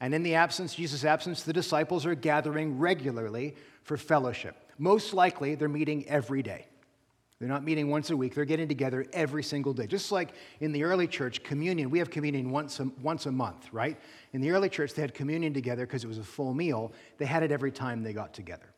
And 0.00 0.14
in 0.14 0.22
the 0.22 0.34
absence, 0.34 0.74
Jesus' 0.74 1.04
absence, 1.04 1.42
the 1.42 1.52
disciples 1.52 2.06
are 2.06 2.14
gathering 2.14 2.78
regularly 2.78 3.54
for 3.82 3.96
fellowship. 3.96 4.56
Most 4.78 5.12
likely, 5.12 5.54
they're 5.54 5.68
meeting 5.68 6.08
every 6.08 6.42
day. 6.42 6.66
They're 7.40 7.48
not 7.48 7.64
meeting 7.64 7.88
once 7.88 8.10
a 8.10 8.16
week, 8.16 8.34
they're 8.34 8.44
getting 8.44 8.68
together 8.68 9.06
every 9.14 9.42
single 9.42 9.72
day. 9.72 9.86
Just 9.86 10.12
like 10.12 10.34
in 10.60 10.72
the 10.72 10.84
early 10.84 11.08
church, 11.08 11.42
communion, 11.42 11.88
we 11.88 11.98
have 11.98 12.10
communion 12.10 12.50
once 12.50 12.78
a, 12.80 12.90
once 13.02 13.24
a 13.24 13.32
month, 13.32 13.72
right? 13.72 13.98
In 14.34 14.42
the 14.42 14.50
early 14.50 14.68
church, 14.68 14.92
they 14.92 15.00
had 15.00 15.14
communion 15.14 15.54
together 15.54 15.86
because 15.86 16.04
it 16.04 16.06
was 16.06 16.18
a 16.18 16.22
full 16.22 16.52
meal. 16.52 16.92
They 17.16 17.24
had 17.24 17.42
it 17.42 17.50
every 17.50 17.72
time 17.72 18.02
they 18.02 18.12
got 18.12 18.34
together. 18.34 18.74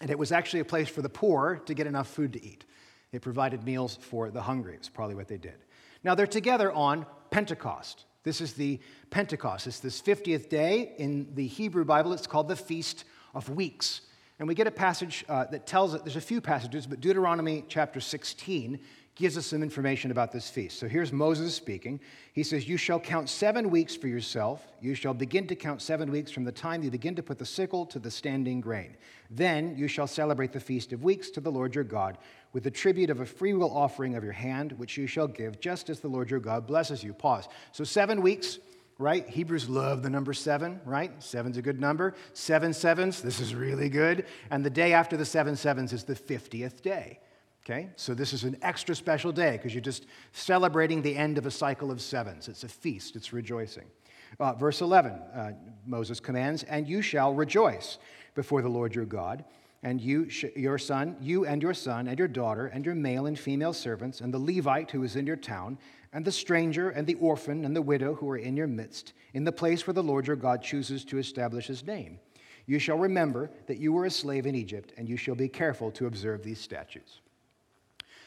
And 0.00 0.10
it 0.10 0.18
was 0.18 0.32
actually 0.32 0.60
a 0.60 0.64
place 0.64 0.88
for 0.88 1.02
the 1.02 1.10
poor 1.10 1.60
to 1.66 1.74
get 1.74 1.86
enough 1.86 2.08
food 2.08 2.32
to 2.32 2.42
eat. 2.42 2.64
It 3.12 3.20
provided 3.20 3.64
meals 3.64 3.98
for 4.00 4.30
the 4.30 4.42
hungry, 4.42 4.74
it's 4.74 4.88
probably 4.88 5.14
what 5.14 5.28
they 5.28 5.38
did. 5.38 5.56
Now 6.02 6.14
they're 6.14 6.26
together 6.26 6.72
on 6.72 7.04
Pentecost. 7.30 8.06
This 8.22 8.40
is 8.40 8.54
the 8.54 8.80
Pentecost. 9.10 9.66
It's 9.66 9.80
this 9.80 10.00
50th 10.00 10.48
day. 10.48 10.94
In 10.96 11.34
the 11.34 11.46
Hebrew 11.46 11.84
Bible, 11.84 12.14
it's 12.14 12.26
called 12.26 12.48
the 12.48 12.56
Feast 12.56 13.04
of 13.34 13.50
Weeks. 13.50 14.00
And 14.44 14.48
we 14.50 14.54
get 14.54 14.66
a 14.66 14.70
passage 14.70 15.24
uh, 15.26 15.46
that 15.46 15.66
tells 15.66 15.94
it, 15.94 16.04
there's 16.04 16.16
a 16.16 16.20
few 16.20 16.38
passages, 16.38 16.86
but 16.86 17.00
Deuteronomy 17.00 17.64
chapter 17.66 17.98
16 17.98 18.78
gives 19.14 19.38
us 19.38 19.46
some 19.46 19.62
information 19.62 20.10
about 20.10 20.32
this 20.32 20.50
feast. 20.50 20.78
So 20.78 20.86
here's 20.86 21.14
Moses 21.14 21.54
speaking. 21.54 21.98
He 22.34 22.42
says, 22.42 22.68
You 22.68 22.76
shall 22.76 23.00
count 23.00 23.30
seven 23.30 23.70
weeks 23.70 23.96
for 23.96 24.06
yourself. 24.06 24.70
You 24.82 24.94
shall 24.94 25.14
begin 25.14 25.46
to 25.46 25.56
count 25.56 25.80
seven 25.80 26.10
weeks 26.10 26.30
from 26.30 26.44
the 26.44 26.52
time 26.52 26.82
you 26.82 26.90
begin 26.90 27.14
to 27.14 27.22
put 27.22 27.38
the 27.38 27.46
sickle 27.46 27.86
to 27.86 27.98
the 27.98 28.10
standing 28.10 28.60
grain. 28.60 28.98
Then 29.30 29.78
you 29.78 29.88
shall 29.88 30.06
celebrate 30.06 30.52
the 30.52 30.60
feast 30.60 30.92
of 30.92 31.02
weeks 31.02 31.30
to 31.30 31.40
the 31.40 31.50
Lord 31.50 31.74
your 31.74 31.82
God 31.82 32.18
with 32.52 32.64
the 32.64 32.70
tribute 32.70 33.08
of 33.08 33.20
a 33.20 33.26
freewill 33.26 33.74
offering 33.74 34.14
of 34.14 34.22
your 34.22 34.34
hand, 34.34 34.72
which 34.72 34.98
you 34.98 35.06
shall 35.06 35.26
give, 35.26 35.58
just 35.58 35.88
as 35.88 36.00
the 36.00 36.08
Lord 36.08 36.28
your 36.28 36.38
God 36.38 36.66
blesses 36.66 37.02
you. 37.02 37.14
Pause. 37.14 37.48
So 37.72 37.82
seven 37.82 38.20
weeks 38.20 38.58
right? 38.98 39.28
Hebrews 39.28 39.68
love 39.68 40.02
the 40.02 40.10
number 40.10 40.32
seven, 40.32 40.80
right? 40.84 41.10
Seven's 41.22 41.56
a 41.56 41.62
good 41.62 41.80
number. 41.80 42.14
Seven 42.32 42.72
sevens, 42.72 43.20
this 43.20 43.40
is 43.40 43.54
really 43.54 43.88
good. 43.88 44.26
And 44.50 44.64
the 44.64 44.70
day 44.70 44.92
after 44.92 45.16
the 45.16 45.24
seven 45.24 45.56
sevens 45.56 45.92
is 45.92 46.04
the 46.04 46.14
50th 46.14 46.82
day. 46.82 47.18
Okay? 47.64 47.88
So 47.96 48.14
this 48.14 48.32
is 48.32 48.44
an 48.44 48.56
extra 48.62 48.94
special 48.94 49.32
day 49.32 49.52
because 49.52 49.74
you're 49.74 49.80
just 49.80 50.06
celebrating 50.32 51.02
the 51.02 51.16
end 51.16 51.38
of 51.38 51.46
a 51.46 51.50
cycle 51.50 51.90
of 51.90 52.00
sevens. 52.00 52.48
It's 52.48 52.62
a 52.64 52.68
feast, 52.68 53.16
it's 53.16 53.32
rejoicing. 53.32 53.86
Uh, 54.38 54.52
verse 54.52 54.80
11, 54.80 55.12
uh, 55.12 55.52
Moses 55.86 56.20
commands, 56.20 56.62
And 56.64 56.88
you 56.88 57.02
shall 57.02 57.34
rejoice 57.34 57.98
before 58.34 58.62
the 58.62 58.68
Lord 58.68 58.94
your 58.94 59.06
God 59.06 59.44
and 59.82 60.00
you, 60.00 60.28
your 60.56 60.78
son, 60.78 61.16
you 61.20 61.44
and 61.46 61.62
your 61.62 61.74
son 61.74 62.08
and 62.08 62.18
your 62.18 62.26
daughter 62.26 62.66
and 62.66 62.84
your 62.84 62.94
male 62.94 63.26
and 63.26 63.38
female 63.38 63.72
servants 63.72 64.20
and 64.20 64.32
the 64.32 64.38
Levite 64.38 64.90
who 64.90 65.02
is 65.02 65.14
in 65.14 65.26
your 65.26 65.36
town 65.36 65.78
and 66.14 66.24
the 66.24 66.32
stranger 66.32 66.90
and 66.90 67.06
the 67.06 67.16
orphan 67.16 67.64
and 67.64 67.74
the 67.76 67.82
widow 67.82 68.14
who 68.14 68.30
are 68.30 68.38
in 68.38 68.56
your 68.56 68.68
midst, 68.68 69.12
in 69.34 69.42
the 69.42 69.52
place 69.52 69.86
where 69.86 69.92
the 69.92 70.02
Lord 70.02 70.28
your 70.28 70.36
God 70.36 70.62
chooses 70.62 71.04
to 71.06 71.18
establish 71.18 71.66
his 71.66 71.84
name. 71.84 72.20
You 72.66 72.78
shall 72.78 72.96
remember 72.96 73.50
that 73.66 73.78
you 73.78 73.92
were 73.92 74.06
a 74.06 74.10
slave 74.10 74.46
in 74.46 74.54
Egypt, 74.54 74.94
and 74.96 75.08
you 75.08 75.16
shall 75.16 75.34
be 75.34 75.48
careful 75.48 75.90
to 75.90 76.06
observe 76.06 76.42
these 76.42 76.60
statutes. 76.60 77.20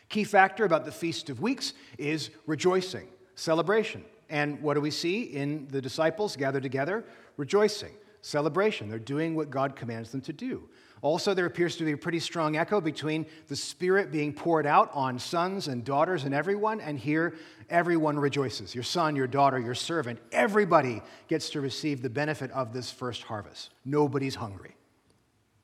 Key 0.10 0.26
factor 0.26 0.66
about 0.66 0.86
the 0.86 0.92
Feast 0.92 1.30
of 1.30 1.42
Weeks 1.42 1.74
is 1.98 2.30
rejoicing, 2.46 3.08
celebration. 3.36 4.04
And 4.30 4.62
what 4.62 4.74
do 4.74 4.82
we 4.82 4.92
see 4.92 5.24
in 5.24 5.68
the 5.70 5.82
disciples 5.82 6.36
gathered 6.36 6.64
together? 6.64 7.06
Rejoicing, 7.38 7.94
celebration. 8.22 8.90
They're 8.90 9.00
doing 9.00 9.34
what 9.34 9.50
God 9.50 9.76
commands 9.76 10.12
them 10.12 10.22
to 10.22 10.34
do. 10.34 10.70
Also, 11.02 11.34
there 11.34 11.46
appears 11.46 11.76
to 11.78 11.86
be 11.86 11.92
a 11.92 11.98
pretty 11.98 12.20
strong 12.20 12.58
echo 12.58 12.82
between 12.82 13.26
the 13.48 13.56
Spirit 13.56 14.12
being 14.12 14.34
poured 14.34 14.66
out 14.66 14.90
on 14.94 15.20
sons 15.20 15.68
and 15.68 15.84
daughters 15.84 16.24
and 16.24 16.34
everyone, 16.34 16.82
and 16.82 16.98
here 16.98 17.36
everyone 17.70 18.18
rejoices. 18.18 18.74
Your 18.74 18.84
son, 18.84 19.16
your 19.16 19.28
daughter, 19.28 19.60
your 19.60 19.76
servant, 19.76 20.20
everybody 20.32 21.02
gets 21.28 21.50
to 21.52 21.62
receive 21.62 22.02
the 22.02 22.10
benefit 22.10 22.52
of 22.52 22.74
this 22.74 22.92
first 22.92 23.24
harvest. 23.24 23.72
Nobody's 23.86 24.36
hungry. 24.36 24.76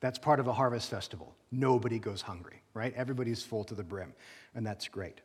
That's 0.01 0.19
part 0.19 0.39
of 0.39 0.47
a 0.47 0.53
harvest 0.53 0.89
festival. 0.89 1.33
Nobody 1.51 1.97
goes 1.97 2.21
hungry, 2.21 2.61
right? 2.73 2.93
Everybody's 2.95 3.41
full 3.41 3.63
to 3.65 3.73
the 3.73 3.83
brim, 3.83 4.13
and 4.53 4.65
that's 4.65 4.87
great. 4.87 5.21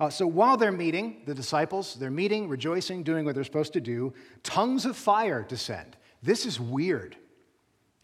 Uh, 0.00 0.08
so 0.08 0.26
while 0.26 0.56
they're 0.56 0.72
meeting, 0.72 1.22
the 1.26 1.34
disciples, 1.34 1.94
they're 1.94 2.10
meeting, 2.10 2.48
rejoicing, 2.48 3.02
doing 3.02 3.24
what 3.24 3.34
they're 3.34 3.44
supposed 3.44 3.74
to 3.74 3.80
do, 3.80 4.12
tongues 4.42 4.86
of 4.86 4.96
fire 4.96 5.44
descend. 5.46 5.96
This 6.22 6.46
is 6.46 6.58
weird. 6.58 7.16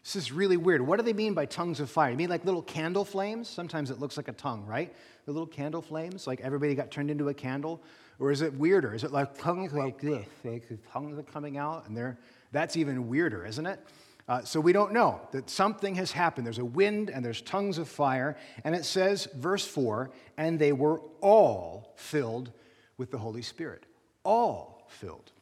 This 0.07 0.15
is 0.15 0.31
really 0.31 0.55
weird. 0.55 0.81
What 0.81 0.99
do 0.99 1.05
they 1.05 1.11
mean 1.11 1.33
by 1.33 1.45
tongues 1.45 1.81
of 1.81 1.89
fire? 1.89 2.11
You 2.11 2.15
mean 2.15 2.29
like 2.29 2.45
little 2.45 2.61
candle 2.61 3.03
flames? 3.03 3.49
Sometimes 3.49 3.91
it 3.91 3.99
looks 3.99 4.15
like 4.15 4.29
a 4.29 4.31
tongue, 4.31 4.65
right? 4.65 4.95
The 5.25 5.33
little 5.33 5.45
candle 5.45 5.81
flames, 5.81 6.25
like 6.25 6.39
everybody 6.39 6.75
got 6.75 6.91
turned 6.91 7.11
into 7.11 7.27
a 7.27 7.33
candle? 7.33 7.83
Or 8.17 8.31
is 8.31 8.41
it 8.41 8.53
weirder? 8.53 8.95
Is 8.95 9.03
it 9.03 9.11
like 9.11 9.37
tongues 9.37 9.73
like 9.73 9.99
this? 9.99 10.25
Like 10.45 10.63
tongues 10.93 11.19
are 11.19 11.23
coming 11.23 11.57
out 11.57 11.89
and 11.89 11.97
they're, 11.97 12.17
that's 12.53 12.77
even 12.77 13.09
weirder, 13.09 13.45
isn't 13.45 13.65
it? 13.65 13.81
Uh, 14.29 14.43
so 14.43 14.61
we 14.61 14.71
don't 14.71 14.93
know 14.93 15.19
that 15.33 15.49
something 15.49 15.95
has 15.95 16.13
happened. 16.13 16.47
There's 16.47 16.59
a 16.59 16.63
wind 16.63 17.09
and 17.09 17.23
there's 17.23 17.41
tongues 17.41 17.77
of 17.77 17.89
fire. 17.89 18.37
And 18.63 18.73
it 18.73 18.85
says, 18.85 19.27
verse 19.35 19.67
4, 19.67 20.09
and 20.37 20.57
they 20.57 20.71
were 20.71 21.01
all 21.19 21.91
filled 21.97 22.53
with 22.95 23.11
the 23.11 23.17
Holy 23.17 23.41
Spirit. 23.41 23.83
All 24.23 24.85
filled. 24.87 25.33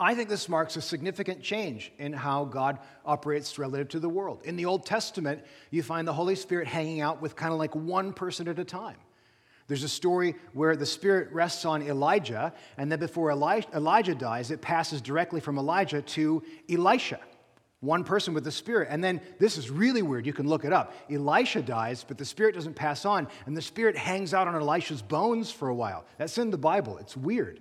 I 0.00 0.14
think 0.14 0.28
this 0.28 0.48
marks 0.48 0.76
a 0.76 0.80
significant 0.80 1.42
change 1.42 1.92
in 1.98 2.12
how 2.12 2.44
God 2.44 2.78
operates 3.04 3.58
relative 3.58 3.88
to 3.90 4.00
the 4.00 4.08
world. 4.08 4.42
In 4.44 4.54
the 4.54 4.66
Old 4.66 4.86
Testament, 4.86 5.42
you 5.70 5.82
find 5.82 6.06
the 6.06 6.12
Holy 6.12 6.36
Spirit 6.36 6.68
hanging 6.68 7.00
out 7.00 7.20
with 7.20 7.34
kind 7.34 7.52
of 7.52 7.58
like 7.58 7.74
one 7.74 8.12
person 8.12 8.46
at 8.46 8.60
a 8.60 8.64
time. 8.64 8.96
There's 9.66 9.82
a 9.82 9.88
story 9.88 10.36
where 10.52 10.76
the 10.76 10.86
Spirit 10.86 11.32
rests 11.32 11.64
on 11.64 11.82
Elijah, 11.82 12.54
and 12.78 12.90
then 12.90 13.00
before 13.00 13.32
Elijah 13.32 14.14
dies, 14.14 14.50
it 14.50 14.62
passes 14.62 15.02
directly 15.02 15.40
from 15.40 15.58
Elijah 15.58 16.00
to 16.00 16.42
Elisha, 16.70 17.18
one 17.80 18.04
person 18.04 18.34
with 18.34 18.44
the 18.44 18.52
Spirit. 18.52 18.88
And 18.90 19.02
then 19.02 19.20
this 19.38 19.58
is 19.58 19.68
really 19.68 20.00
weird. 20.00 20.26
You 20.26 20.32
can 20.32 20.48
look 20.48 20.64
it 20.64 20.72
up. 20.72 20.94
Elisha 21.10 21.60
dies, 21.60 22.02
but 22.02 22.16
the 22.16 22.24
Spirit 22.24 22.54
doesn't 22.54 22.74
pass 22.74 23.04
on, 23.04 23.26
and 23.46 23.56
the 23.56 23.60
Spirit 23.60 23.96
hangs 23.96 24.32
out 24.32 24.46
on 24.46 24.54
Elisha's 24.54 25.02
bones 25.02 25.50
for 25.50 25.68
a 25.68 25.74
while. 25.74 26.04
That's 26.18 26.38
in 26.38 26.50
the 26.50 26.56
Bible. 26.56 26.98
It's 26.98 27.16
weird. 27.16 27.60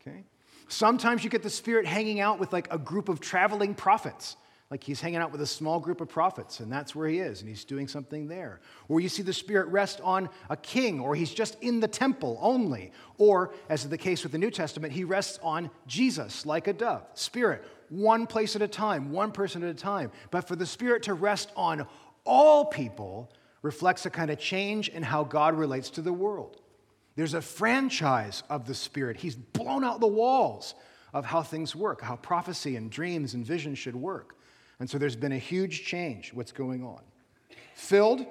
Okay? 0.00 0.24
Sometimes 0.68 1.24
you 1.24 1.30
get 1.30 1.42
the 1.42 1.50
Spirit 1.50 1.86
hanging 1.86 2.20
out 2.20 2.38
with 2.38 2.52
like 2.52 2.72
a 2.72 2.78
group 2.78 3.08
of 3.08 3.20
traveling 3.20 3.74
prophets. 3.74 4.36
Like 4.70 4.82
he's 4.82 5.00
hanging 5.00 5.18
out 5.18 5.30
with 5.30 5.40
a 5.40 5.46
small 5.46 5.78
group 5.78 6.00
of 6.00 6.08
prophets, 6.08 6.58
and 6.58 6.72
that's 6.72 6.94
where 6.96 7.06
he 7.06 7.18
is, 7.18 7.40
and 7.40 7.48
he's 7.48 7.64
doing 7.64 7.86
something 7.86 8.26
there. 8.26 8.60
Or 8.88 8.98
you 8.98 9.08
see 9.08 9.22
the 9.22 9.32
Spirit 9.32 9.68
rest 9.68 10.00
on 10.02 10.30
a 10.48 10.56
king, 10.56 11.00
or 11.00 11.14
he's 11.14 11.32
just 11.32 11.62
in 11.62 11.80
the 11.80 11.86
temple 11.86 12.38
only. 12.40 12.90
Or, 13.18 13.54
as 13.68 13.84
is 13.84 13.90
the 13.90 13.98
case 13.98 14.22
with 14.22 14.32
the 14.32 14.38
New 14.38 14.50
Testament, 14.50 14.92
he 14.92 15.04
rests 15.04 15.38
on 15.42 15.70
Jesus 15.86 16.46
like 16.46 16.66
a 16.66 16.72
dove. 16.72 17.06
Spirit, 17.14 17.62
one 17.88 18.26
place 18.26 18.56
at 18.56 18.62
a 18.62 18.68
time, 18.68 19.12
one 19.12 19.32
person 19.32 19.62
at 19.62 19.68
a 19.68 19.74
time. 19.74 20.10
But 20.30 20.48
for 20.48 20.56
the 20.56 20.66
Spirit 20.66 21.04
to 21.04 21.14
rest 21.14 21.52
on 21.56 21.86
all 22.24 22.64
people 22.64 23.30
reflects 23.62 24.06
a 24.06 24.10
kind 24.10 24.30
of 24.30 24.38
change 24.38 24.88
in 24.88 25.02
how 25.02 25.24
God 25.24 25.54
relates 25.54 25.90
to 25.90 26.02
the 26.02 26.12
world. 26.12 26.60
There's 27.16 27.34
a 27.34 27.42
franchise 27.42 28.42
of 28.50 28.66
the 28.66 28.74
Spirit. 28.74 29.16
He's 29.16 29.36
blown 29.36 29.84
out 29.84 30.00
the 30.00 30.06
walls 30.06 30.74
of 31.12 31.24
how 31.24 31.42
things 31.42 31.76
work, 31.76 32.00
how 32.00 32.16
prophecy 32.16 32.76
and 32.76 32.90
dreams 32.90 33.34
and 33.34 33.46
vision 33.46 33.74
should 33.74 33.94
work. 33.94 34.36
And 34.80 34.90
so 34.90 34.98
there's 34.98 35.16
been 35.16 35.32
a 35.32 35.38
huge 35.38 35.84
change, 35.84 36.32
what's 36.34 36.50
going 36.50 36.84
on. 36.84 37.00
Filled, 37.76 38.26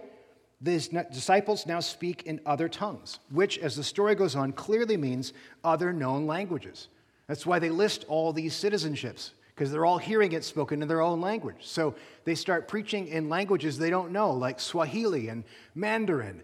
these 0.60 0.90
disciples 0.90 1.66
now 1.66 1.80
speak 1.80 2.24
in 2.24 2.42
other 2.46 2.68
tongues, 2.68 3.20
which, 3.32 3.58
as 3.60 3.76
the 3.76 3.84
story 3.84 4.16
goes 4.16 4.36
on, 4.36 4.52
clearly 4.52 4.98
means 4.98 5.32
other 5.64 5.94
known 5.94 6.28
languages. 6.28 6.90
That's 7.28 7.46
why 7.46 7.60
they 7.60 7.70
list 7.70 8.04
all 8.10 8.34
these 8.34 8.54
citizenships, 8.54 9.32
because 9.56 9.72
they're 9.72 9.86
all 9.86 9.98
hearing 9.98 10.34
it 10.34 10.44
spoken 10.44 10.82
in 10.82 10.90
their 10.90 11.02
own 11.02 11.22
language. 11.22 11.60
So 11.62 11.96
they 12.26 12.36
start 12.36 12.68
preaching 12.68 13.08
in 13.08 13.30
languages 13.30 13.78
they 13.78 13.90
don't 13.90 14.12
know, 14.12 14.32
like 14.32 14.60
Swahili 14.60 15.30
and 15.30 15.46
Mandarin 15.74 16.44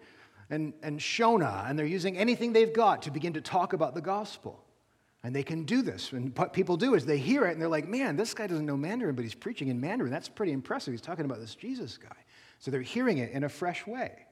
and, 0.50 0.74
and 0.82 1.00
Shona, 1.00 1.70
and 1.70 1.78
they're 1.78 1.86
using 1.86 2.18
anything 2.18 2.54
they've 2.54 2.74
got 2.74 3.04
to 3.04 3.12
begin 3.12 3.34
to 3.34 3.42
talk 3.42 3.74
about 3.74 3.94
the 3.94 4.02
gospel. 4.02 4.64
And 5.24 5.36
they 5.36 5.44
can 5.44 5.64
do 5.66 5.82
this. 5.82 6.14
And 6.14 6.36
what 6.38 6.54
people 6.54 6.78
do 6.78 6.96
is 6.96 7.06
they 7.06 7.18
hear 7.18 7.46
it 7.46 7.52
and 7.52 7.62
they're 7.62 7.68
like, 7.68 7.88
man, 7.88 8.16
this 8.16 8.34
guy 8.34 8.48
doesn't 8.48 8.66
know 8.66 8.78
Mandarin, 8.78 9.16
but 9.16 9.24
he's 9.24 9.36
preaching 9.36 9.68
in 9.68 9.80
Mandarin. 9.80 10.12
That's 10.12 10.30
pretty 10.30 10.54
impressive. 10.54 10.94
He's 10.94 11.02
talking 11.02 11.26
about 11.26 11.40
this 11.40 11.56
Jesus 11.56 11.98
guy. 11.98 12.16
So 12.60 12.72
they're 12.72 12.82
hearing 12.82 13.18
it 13.18 13.32
in 13.32 13.44
a 13.44 13.50
fresh 13.50 13.86
way. 13.86 14.26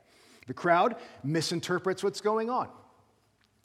The 0.48 0.54
crowd 0.54 0.96
misinterprets 1.24 2.04
what's 2.04 2.22
going 2.22 2.50
on. 2.50 2.70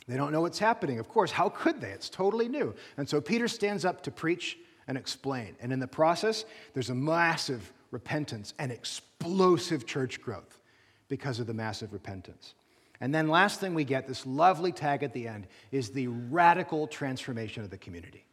They 0.09 0.17
don't 0.17 0.33
know 0.33 0.41
what's 0.41 0.59
happening. 0.59 0.99
Of 0.99 1.09
course, 1.09 1.31
how 1.31 1.49
could 1.49 1.81
they? 1.81 1.91
It's 1.91 2.11
totally 2.11 2.49
new. 2.49 2.75
And 2.97 3.09
so 3.09 3.21
Peter 3.21 3.47
stands 3.47 3.85
up 3.85 4.03
to 4.03 4.11
preach 4.11 4.59
and 4.89 4.99
explain. 4.99 5.55
And 5.61 5.73
in 5.73 5.79
the 5.79 5.87
process, 5.87 6.45
there's 6.75 6.91
a 6.91 6.95
massive 6.95 7.73
repentance 7.93 8.53
and 8.59 8.73
explosive 8.73 9.87
church 9.87 10.21
growth 10.21 10.59
because 11.13 11.41
of 11.41 11.47
the 11.47 11.53
massive 11.53 11.93
repentance. 11.93 12.55
And 12.99 13.15
then, 13.15 13.29
last 13.29 13.61
thing 13.61 13.75
we 13.75 13.85
get, 13.85 14.09
this 14.09 14.25
lovely 14.25 14.73
tag 14.73 15.03
at 15.03 15.13
the 15.13 15.29
end, 15.29 15.47
is 15.71 15.91
the 15.91 16.07
radical 16.07 16.87
transformation 16.87 17.63
of 17.63 17.69
the 17.69 17.77
community. 17.77 18.25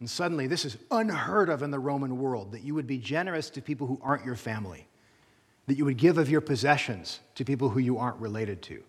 And 0.00 0.10
suddenly, 0.10 0.48
this 0.48 0.64
is 0.64 0.76
unheard 0.90 1.48
of 1.48 1.62
in 1.62 1.70
the 1.70 1.78
Roman 1.78 2.18
world 2.18 2.50
that 2.52 2.64
you 2.64 2.74
would 2.74 2.88
be 2.88 2.98
generous 2.98 3.50
to 3.50 3.62
people 3.62 3.86
who 3.86 4.00
aren't 4.02 4.24
your 4.24 4.34
family, 4.34 4.88
that 5.68 5.78
you 5.78 5.84
would 5.84 5.96
give 5.96 6.18
of 6.18 6.28
your 6.28 6.40
possessions 6.40 7.20
to 7.36 7.44
people 7.44 7.68
who 7.68 7.78
you 7.78 7.98
aren't 7.98 8.16
related 8.16 8.62
to. 8.62 8.82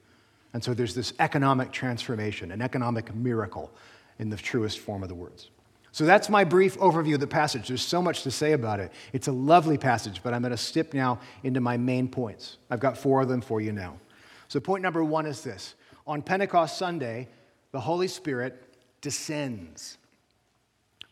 And 0.52 0.64
so, 0.64 0.74
there's 0.74 0.96
this 0.96 1.14
economic 1.20 1.72
transformation, 1.72 2.52
an 2.52 2.64
economic 2.64 3.14
miracle 3.14 3.72
in 4.18 4.32
the 4.32 4.38
truest 4.38 4.80
form 4.80 5.04
of 5.04 5.10
the 5.10 5.14
words. 5.14 5.52
So 5.94 6.06
that's 6.06 6.28
my 6.28 6.44
brief 6.44 6.76
overview 6.80 7.14
of 7.14 7.20
the 7.20 7.28
passage. 7.28 7.68
There's 7.68 7.86
so 7.86 8.02
much 8.02 8.24
to 8.24 8.32
say 8.32 8.54
about 8.54 8.80
it. 8.80 8.92
It's 9.14 9.28
a 9.28 9.32
lovely 9.32 9.78
passage, 9.78 10.22
but 10.24 10.34
I'm 10.34 10.42
going 10.42 10.50
to 10.50 10.58
skip 10.58 10.92
now 10.92 11.20
into 11.44 11.62
my 11.62 11.78
main 11.78 12.08
points. 12.08 12.58
I've 12.72 12.80
got 12.80 12.98
four 12.98 13.22
of 13.22 13.30
them 13.30 13.42
for 13.42 13.62
you 13.62 13.72
now. 13.72 14.00
So, 14.48 14.60
point 14.60 14.82
number 14.82 15.04
one 15.04 15.28
is 15.28 15.44
this 15.44 15.76
On 16.08 16.24
Pentecost 16.24 16.80
Sunday, 16.80 17.30
the 17.72 17.80
Holy 17.80 18.08
Spirit 18.08 18.76
descends. 19.02 20.00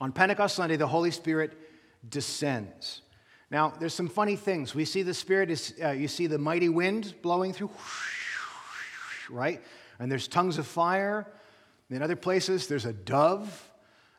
On 0.01 0.11
Pentecost 0.11 0.55
Sunday, 0.55 0.77
the 0.77 0.87
Holy 0.87 1.11
Spirit 1.11 1.55
descends. 2.09 3.01
Now, 3.51 3.71
there's 3.79 3.93
some 3.93 4.09
funny 4.09 4.35
things. 4.35 4.73
We 4.73 4.85
see 4.85 5.03
the 5.03 5.13
Spirit, 5.13 5.51
is, 5.51 5.75
uh, 5.83 5.91
you 5.91 6.07
see 6.07 6.25
the 6.25 6.39
mighty 6.39 6.69
wind 6.69 7.13
blowing 7.21 7.53
through, 7.53 7.69
right? 9.29 9.61
And 9.99 10.11
there's 10.11 10.27
tongues 10.27 10.57
of 10.57 10.65
fire. 10.65 11.27
In 11.91 12.01
other 12.01 12.15
places, 12.15 12.65
there's 12.65 12.85
a 12.85 12.93
dove 12.93 13.70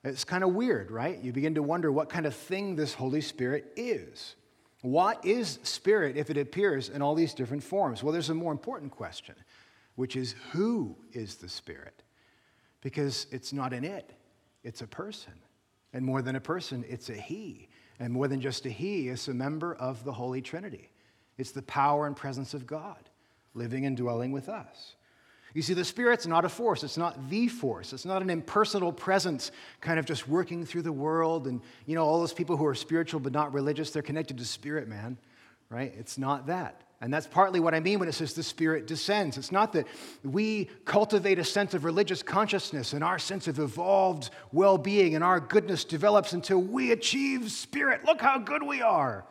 it's 0.04 0.24
kind 0.24 0.42
of 0.42 0.54
weird, 0.54 0.90
right? 0.90 1.18
You 1.22 1.32
begin 1.32 1.54
to 1.54 1.62
wonder 1.62 1.92
what 1.92 2.08
kind 2.08 2.26
of 2.26 2.34
thing 2.34 2.74
this 2.74 2.94
Holy 2.94 3.20
Spirit 3.20 3.72
is. 3.76 4.34
What 4.82 5.24
is 5.24 5.60
Spirit 5.62 6.16
if 6.16 6.28
it 6.28 6.36
appears 6.36 6.88
in 6.88 7.02
all 7.02 7.14
these 7.14 7.34
different 7.34 7.62
forms? 7.62 8.02
Well, 8.02 8.12
there's 8.12 8.30
a 8.30 8.34
more 8.34 8.50
important 8.50 8.90
question, 8.90 9.36
which 9.94 10.16
is 10.16 10.34
who 10.50 10.96
is 11.12 11.36
the 11.36 11.48
Spirit? 11.48 12.02
Because 12.80 13.26
it's 13.30 13.52
not 13.52 13.72
an 13.72 13.84
it, 13.84 14.12
it's 14.64 14.82
a 14.82 14.88
person. 14.88 15.34
And 15.92 16.04
more 16.04 16.22
than 16.22 16.36
a 16.36 16.40
person, 16.40 16.84
it's 16.88 17.10
a 17.10 17.14
he. 17.14 17.68
And 18.00 18.12
more 18.12 18.26
than 18.26 18.40
just 18.40 18.66
a 18.66 18.70
he, 18.70 19.08
it's 19.08 19.28
a 19.28 19.34
member 19.34 19.74
of 19.74 20.02
the 20.04 20.12
Holy 20.12 20.40
Trinity. 20.40 20.90
It's 21.38 21.52
the 21.52 21.62
power 21.62 22.06
and 22.06 22.16
presence 22.16 22.54
of 22.54 22.66
God 22.66 23.08
living 23.54 23.86
and 23.86 23.96
dwelling 23.96 24.32
with 24.32 24.48
us. 24.48 24.96
You 25.54 25.62
see, 25.62 25.74
the 25.74 25.84
Spirit's 25.84 26.26
not 26.26 26.44
a 26.44 26.48
force. 26.48 26.82
It's 26.82 26.96
not 26.96 27.28
the 27.28 27.48
force. 27.48 27.92
It's 27.92 28.06
not 28.06 28.22
an 28.22 28.30
impersonal 28.30 28.92
presence 28.92 29.50
kind 29.80 29.98
of 29.98 30.06
just 30.06 30.26
working 30.26 30.64
through 30.64 30.82
the 30.82 30.92
world. 30.92 31.46
And, 31.46 31.60
you 31.86 31.94
know, 31.94 32.04
all 32.04 32.20
those 32.20 32.32
people 32.32 32.56
who 32.56 32.66
are 32.66 32.74
spiritual 32.74 33.20
but 33.20 33.32
not 33.32 33.52
religious, 33.52 33.90
they're 33.90 34.02
connected 34.02 34.38
to 34.38 34.44
Spirit, 34.44 34.88
man, 34.88 35.18
right? 35.68 35.92
It's 35.98 36.16
not 36.16 36.46
that. 36.46 36.82
And 37.02 37.12
that's 37.12 37.26
partly 37.26 37.58
what 37.58 37.74
I 37.74 37.80
mean 37.80 37.98
when 37.98 38.08
it 38.08 38.12
says 38.12 38.32
the 38.32 38.44
Spirit 38.44 38.86
descends. 38.86 39.36
It's 39.36 39.50
not 39.50 39.72
that 39.72 39.88
we 40.22 40.70
cultivate 40.84 41.38
a 41.40 41.44
sense 41.44 41.74
of 41.74 41.84
religious 41.84 42.22
consciousness 42.22 42.92
and 42.92 43.02
our 43.02 43.18
sense 43.18 43.48
of 43.48 43.58
evolved 43.58 44.30
well 44.52 44.78
being 44.78 45.16
and 45.16 45.24
our 45.24 45.40
goodness 45.40 45.84
develops 45.84 46.32
until 46.32 46.62
we 46.62 46.92
achieve 46.92 47.50
Spirit. 47.50 48.04
Look 48.04 48.20
how 48.20 48.38
good 48.38 48.62
we 48.62 48.82
are. 48.82 49.26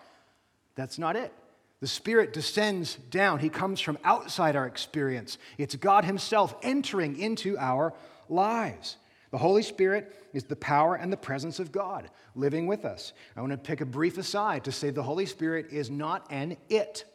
That's 0.75 1.00
not 1.00 1.16
it. 1.16 1.34
The 1.81 1.88
Spirit 1.88 2.31
descends 2.31 2.95
down. 3.09 3.39
He 3.39 3.50
comes 3.50 3.81
from 3.81 3.97
outside 4.03 4.55
our 4.55 4.67
experience. 4.67 5.39
It's 5.57 5.75
God 5.75 6.05
Himself 6.05 6.55
entering 6.61 7.17
into 7.19 7.57
our 7.57 7.93
lives. 8.29 8.97
The 9.31 9.39
Holy 9.39 9.63
Spirit 9.63 10.13
is 10.33 10.43
the 10.43 10.55
power 10.55 10.95
and 10.95 11.11
the 11.11 11.17
presence 11.17 11.59
of 11.59 11.71
God 11.71 12.09
living 12.35 12.67
with 12.67 12.85
us. 12.85 13.13
I 13.35 13.41
want 13.41 13.51
to 13.51 13.57
pick 13.57 13.81
a 13.81 13.85
brief 13.85 14.17
aside 14.17 14.65
to 14.65 14.71
say 14.71 14.91
the 14.91 15.01
Holy 15.01 15.25
Spirit 15.25 15.67
is 15.71 15.89
not 15.89 16.27
an 16.29 16.57
it, 16.69 17.05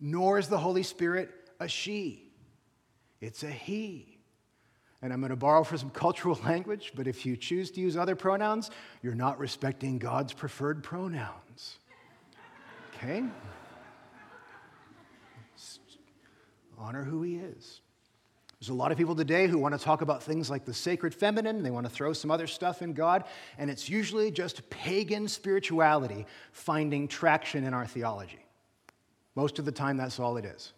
nor 0.00 0.38
is 0.38 0.48
the 0.48 0.58
Holy 0.58 0.82
Spirit 0.82 1.30
a 1.60 1.68
she. 1.68 2.32
It's 3.20 3.44
a 3.44 3.50
he. 3.50 4.18
And 5.02 5.12
I'm 5.12 5.20
going 5.20 5.30
to 5.30 5.36
borrow 5.36 5.62
for 5.62 5.78
some 5.78 5.90
cultural 5.90 6.38
language, 6.44 6.92
but 6.96 7.06
if 7.06 7.24
you 7.24 7.36
choose 7.36 7.70
to 7.72 7.80
use 7.80 7.96
other 7.96 8.16
pronouns, 8.16 8.70
you're 9.02 9.14
not 9.14 9.38
respecting 9.38 9.98
God's 9.98 10.32
preferred 10.32 10.82
pronouns. 10.82 11.78
Okay? 12.96 13.24
Honor 16.80 17.04
who 17.04 17.22
he 17.22 17.36
is. 17.36 17.80
There's 18.58 18.70
a 18.70 18.74
lot 18.74 18.92
of 18.92 18.98
people 18.98 19.14
today 19.14 19.46
who 19.46 19.58
want 19.58 19.78
to 19.78 19.82
talk 19.82 20.02
about 20.02 20.22
things 20.22 20.50
like 20.50 20.64
the 20.64 20.74
sacred 20.74 21.14
feminine. 21.14 21.62
They 21.62 21.70
want 21.70 21.86
to 21.86 21.90
throw 21.90 22.12
some 22.12 22.30
other 22.30 22.46
stuff 22.46 22.82
in 22.82 22.92
God, 22.92 23.24
and 23.56 23.70
it's 23.70 23.88
usually 23.88 24.30
just 24.30 24.68
pagan 24.68 25.28
spirituality 25.28 26.26
finding 26.52 27.08
traction 27.08 27.64
in 27.64 27.72
our 27.72 27.86
theology. 27.86 28.44
Most 29.34 29.58
of 29.58 29.64
the 29.64 29.72
time, 29.72 29.96
that's 29.96 30.18
all 30.18 30.36
it 30.36 30.44
is. 30.44 30.72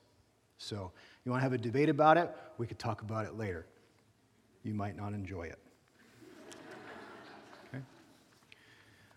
So, 0.58 0.92
you 1.24 1.30
want 1.32 1.40
to 1.40 1.44
have 1.44 1.52
a 1.52 1.58
debate 1.58 1.88
about 1.88 2.18
it? 2.18 2.30
We 2.58 2.66
could 2.66 2.78
talk 2.78 3.02
about 3.02 3.26
it 3.26 3.36
later. 3.36 3.66
You 4.62 4.74
might 4.74 4.96
not 4.96 5.12
enjoy 5.12 5.44
it. 5.44 5.58
Okay? 7.68 7.82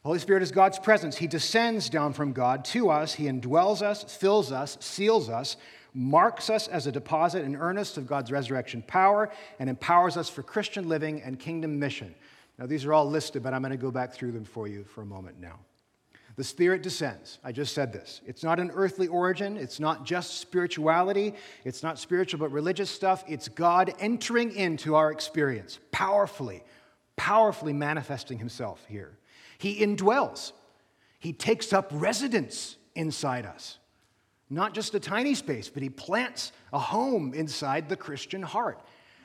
Holy 0.04 0.18
Spirit 0.18 0.42
is 0.42 0.52
God's 0.52 0.80
presence. 0.80 1.18
He 1.18 1.28
descends 1.28 1.90
down 1.90 2.14
from 2.14 2.34
God 2.34 2.66
to 2.66 2.90
us, 2.90 3.14
He 3.14 3.26
indwells 3.26 3.84
us, 3.84 4.04
fills 4.04 4.52
us, 4.52 4.78
seals 4.80 5.30
us, 5.30 5.58
marks 5.96 6.50
us 6.50 6.68
as 6.68 6.86
a 6.86 6.92
deposit 6.92 7.44
and 7.44 7.56
earnest 7.56 7.98
of 7.98 8.06
God's 8.06 8.32
resurrection 8.32 8.84
power, 8.86 9.32
and 9.60 9.70
empowers 9.70 10.18
us 10.18 10.30
for 10.30 10.44
Christian 10.44 10.88
living 10.90 11.22
and 11.22 11.40
kingdom 11.40 11.80
mission. 11.80 12.14
Now, 12.60 12.66
these 12.66 12.86
are 12.86 12.94
all 12.94 13.10
listed, 13.10 13.42
but 13.42 13.54
I'm 13.54 13.62
going 13.62 13.72
to 13.72 13.78
go 13.78 13.92
back 13.92 14.14
through 14.14 14.34
them 14.34 14.46
for 14.46 14.68
you 14.68 14.84
for 14.84 15.02
a 15.02 15.06
moment 15.06 15.40
now. 15.40 15.60
The 16.36 16.44
Spirit 16.44 16.84
descends. 16.84 17.40
I 17.46 17.54
just 17.54 17.74
said 17.74 17.94
this. 17.94 18.20
It's 18.26 18.44
not 18.44 18.60
an 18.60 18.70
earthly 18.74 19.08
origin. 19.08 19.56
It's 19.56 19.80
not 19.80 20.04
just 20.04 20.40
spirituality. 20.40 21.34
It's 21.64 21.82
not 21.82 21.98
spiritual 21.98 22.42
but 22.42 22.52
religious 22.52 22.90
stuff. 22.90 23.24
It's 23.26 23.48
God 23.48 23.94
entering 24.00 24.54
into 24.54 24.96
our 24.96 25.12
experience, 25.14 25.80
powerfully, 25.92 26.64
powerfully 27.16 27.72
manifesting 27.72 28.38
Himself 28.38 28.86
here. 28.90 29.18
He 29.58 29.80
indwells, 29.80 30.52
He 31.20 31.32
takes 31.32 31.72
up 31.72 31.90
residence 31.94 32.76
inside 32.96 33.46
us. 33.46 33.80
Not 34.50 34.74
just 34.74 34.94
a 34.94 35.00
tiny 35.00 35.34
space, 35.34 35.70
but 35.70 35.82
he 35.82 35.90
plants 35.90 36.52
a 36.72 36.80
home 36.80 37.34
inside 37.34 37.90
the 37.90 37.96
Christian 37.96 38.44
heart. 38.44 38.80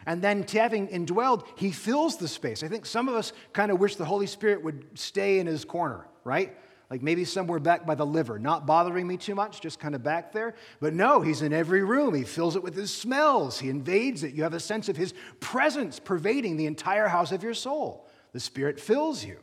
And 0.06 0.22
then, 0.22 0.46
having 0.50 0.88
indwelled, 0.88 1.46
he 1.56 1.72
fills 1.72 2.16
the 2.16 2.28
space. 2.28 2.62
I 2.62 2.68
think 2.68 2.86
some 2.86 3.08
of 3.08 3.14
us 3.14 3.34
kind 3.52 3.70
of 3.70 3.78
wish 3.78 3.96
the 3.96 4.04
Holy 4.04 4.26
Spirit 4.26 4.62
would 4.62 4.98
stay 4.98 5.38
in 5.38 5.46
his 5.46 5.64
corner, 5.64 6.06
right? 6.24 6.56
Like 6.90 7.02
maybe 7.02 7.24
somewhere 7.24 7.60
back 7.60 7.86
by 7.86 7.94
the 7.94 8.06
liver, 8.06 8.38
not 8.38 8.66
bothering 8.66 9.06
me 9.06 9.16
too 9.16 9.34
much, 9.34 9.60
just 9.60 9.78
kind 9.78 9.94
of 9.94 10.02
back 10.02 10.32
there. 10.32 10.54
But 10.80 10.94
no, 10.94 11.20
he's 11.20 11.42
in 11.42 11.52
every 11.52 11.84
room. 11.84 12.14
He 12.14 12.24
fills 12.24 12.56
it 12.56 12.62
with 12.62 12.74
his 12.74 12.92
smells, 12.92 13.60
he 13.60 13.68
invades 13.68 14.24
it. 14.24 14.34
You 14.34 14.42
have 14.42 14.54
a 14.54 14.60
sense 14.60 14.88
of 14.88 14.96
his 14.96 15.14
presence 15.38 16.00
pervading 16.00 16.56
the 16.56 16.66
entire 16.66 17.06
house 17.06 17.30
of 17.30 17.42
your 17.42 17.54
soul. 17.54 18.08
The 18.32 18.40
Spirit 18.40 18.80
fills 18.80 19.24
you. 19.24 19.38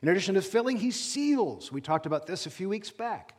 In 0.00 0.08
addition 0.08 0.36
to 0.36 0.42
filling, 0.42 0.78
he 0.78 0.90
seals. 0.90 1.70
We 1.70 1.80
talked 1.80 2.06
about 2.06 2.26
this 2.26 2.46
a 2.46 2.50
few 2.50 2.68
weeks 2.68 2.90
back. 2.90 3.34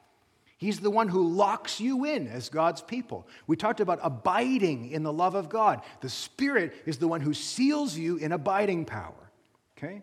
He's 0.59 0.81
the 0.81 0.91
one 0.91 1.07
who 1.07 1.25
locks 1.25 1.79
you 1.79 2.03
in 2.03 2.27
as 2.27 2.49
God's 2.49 2.81
people. 2.81 3.25
We 3.47 3.55
talked 3.55 3.79
about 3.79 3.99
abiding 4.03 4.91
in 4.91 5.03
the 5.03 5.13
love 5.13 5.33
of 5.33 5.47
God. 5.47 5.81
The 6.01 6.09
Spirit 6.09 6.75
is 6.85 6.97
the 6.97 7.07
one 7.07 7.21
who 7.21 7.33
seals 7.33 7.97
you 7.97 8.17
in 8.17 8.33
abiding 8.33 8.83
power. 8.83 9.31
Okay? 9.77 10.01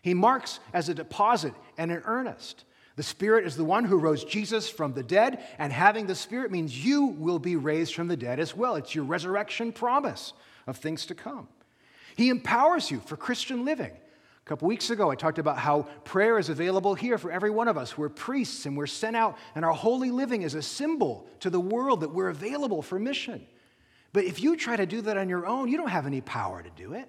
He 0.00 0.14
marks 0.14 0.60
as 0.72 0.88
a 0.88 0.94
deposit 0.94 1.52
and 1.76 1.92
an 1.92 2.02
earnest. 2.06 2.64
The 2.96 3.02
Spirit 3.02 3.46
is 3.46 3.54
the 3.54 3.66
one 3.66 3.84
who 3.84 3.98
rose 3.98 4.24
Jesus 4.24 4.70
from 4.70 4.94
the 4.94 5.02
dead, 5.02 5.44
and 5.58 5.70
having 5.70 6.06
the 6.06 6.14
Spirit 6.14 6.50
means 6.50 6.82
you 6.82 7.04
will 7.04 7.38
be 7.38 7.56
raised 7.56 7.94
from 7.94 8.08
the 8.08 8.16
dead 8.16 8.40
as 8.40 8.56
well. 8.56 8.76
It's 8.76 8.94
your 8.94 9.04
resurrection 9.04 9.72
promise 9.72 10.32
of 10.66 10.78
things 10.78 11.04
to 11.06 11.14
come. 11.14 11.48
He 12.16 12.30
empowers 12.30 12.90
you 12.90 13.00
for 13.00 13.18
Christian 13.18 13.66
living. 13.66 13.92
A 14.48 14.56
couple 14.56 14.68
weeks 14.68 14.88
ago, 14.88 15.10
I 15.10 15.14
talked 15.14 15.38
about 15.38 15.58
how 15.58 15.82
prayer 16.04 16.38
is 16.38 16.48
available 16.48 16.94
here 16.94 17.18
for 17.18 17.30
every 17.30 17.50
one 17.50 17.68
of 17.68 17.76
us. 17.76 17.98
We're 17.98 18.08
priests 18.08 18.64
and 18.64 18.78
we're 18.78 18.86
sent 18.86 19.14
out, 19.14 19.36
and 19.54 19.62
our 19.62 19.74
holy 19.74 20.10
living 20.10 20.40
is 20.40 20.54
a 20.54 20.62
symbol 20.62 21.26
to 21.40 21.50
the 21.50 21.60
world 21.60 22.00
that 22.00 22.14
we're 22.14 22.30
available 22.30 22.80
for 22.80 22.98
mission. 22.98 23.46
But 24.14 24.24
if 24.24 24.42
you 24.42 24.56
try 24.56 24.74
to 24.74 24.86
do 24.86 25.02
that 25.02 25.18
on 25.18 25.28
your 25.28 25.46
own, 25.46 25.68
you 25.68 25.76
don't 25.76 25.90
have 25.90 26.06
any 26.06 26.22
power 26.22 26.62
to 26.62 26.70
do 26.70 26.94
it. 26.94 27.06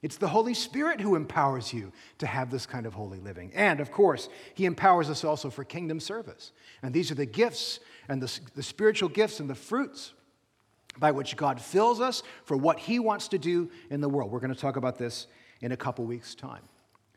It's 0.00 0.16
the 0.16 0.28
Holy 0.28 0.54
Spirit 0.54 1.00
who 1.00 1.16
empowers 1.16 1.72
you 1.72 1.90
to 2.18 2.28
have 2.28 2.52
this 2.52 2.66
kind 2.66 2.86
of 2.86 2.94
holy 2.94 3.18
living. 3.18 3.50
And 3.52 3.80
of 3.80 3.90
course, 3.90 4.28
He 4.54 4.64
empowers 4.64 5.10
us 5.10 5.24
also 5.24 5.50
for 5.50 5.64
kingdom 5.64 5.98
service. 5.98 6.52
And 6.84 6.94
these 6.94 7.10
are 7.10 7.16
the 7.16 7.26
gifts 7.26 7.80
and 8.08 8.22
the, 8.22 8.40
the 8.54 8.62
spiritual 8.62 9.08
gifts 9.08 9.40
and 9.40 9.50
the 9.50 9.56
fruits 9.56 10.12
by 11.00 11.10
which 11.10 11.36
God 11.36 11.60
fills 11.60 12.00
us 12.00 12.22
for 12.44 12.56
what 12.56 12.78
He 12.78 13.00
wants 13.00 13.26
to 13.26 13.38
do 13.38 13.72
in 13.90 14.00
the 14.00 14.08
world. 14.08 14.30
We're 14.30 14.38
going 14.38 14.54
to 14.54 14.60
talk 14.60 14.76
about 14.76 14.98
this 14.98 15.26
in 15.60 15.72
a 15.72 15.76
couple 15.76 16.04
weeks' 16.04 16.34
time. 16.34 16.62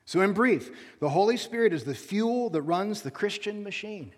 So, 0.05 0.21
in 0.21 0.33
brief, 0.33 0.71
the 0.99 1.09
Holy 1.09 1.37
Spirit 1.37 1.73
is 1.73 1.85
the 1.85 1.95
fuel 1.95 2.49
that 2.49 2.61
runs 2.61 3.01
the 3.01 3.11
Christian 3.11 3.63
machine. 3.63 4.11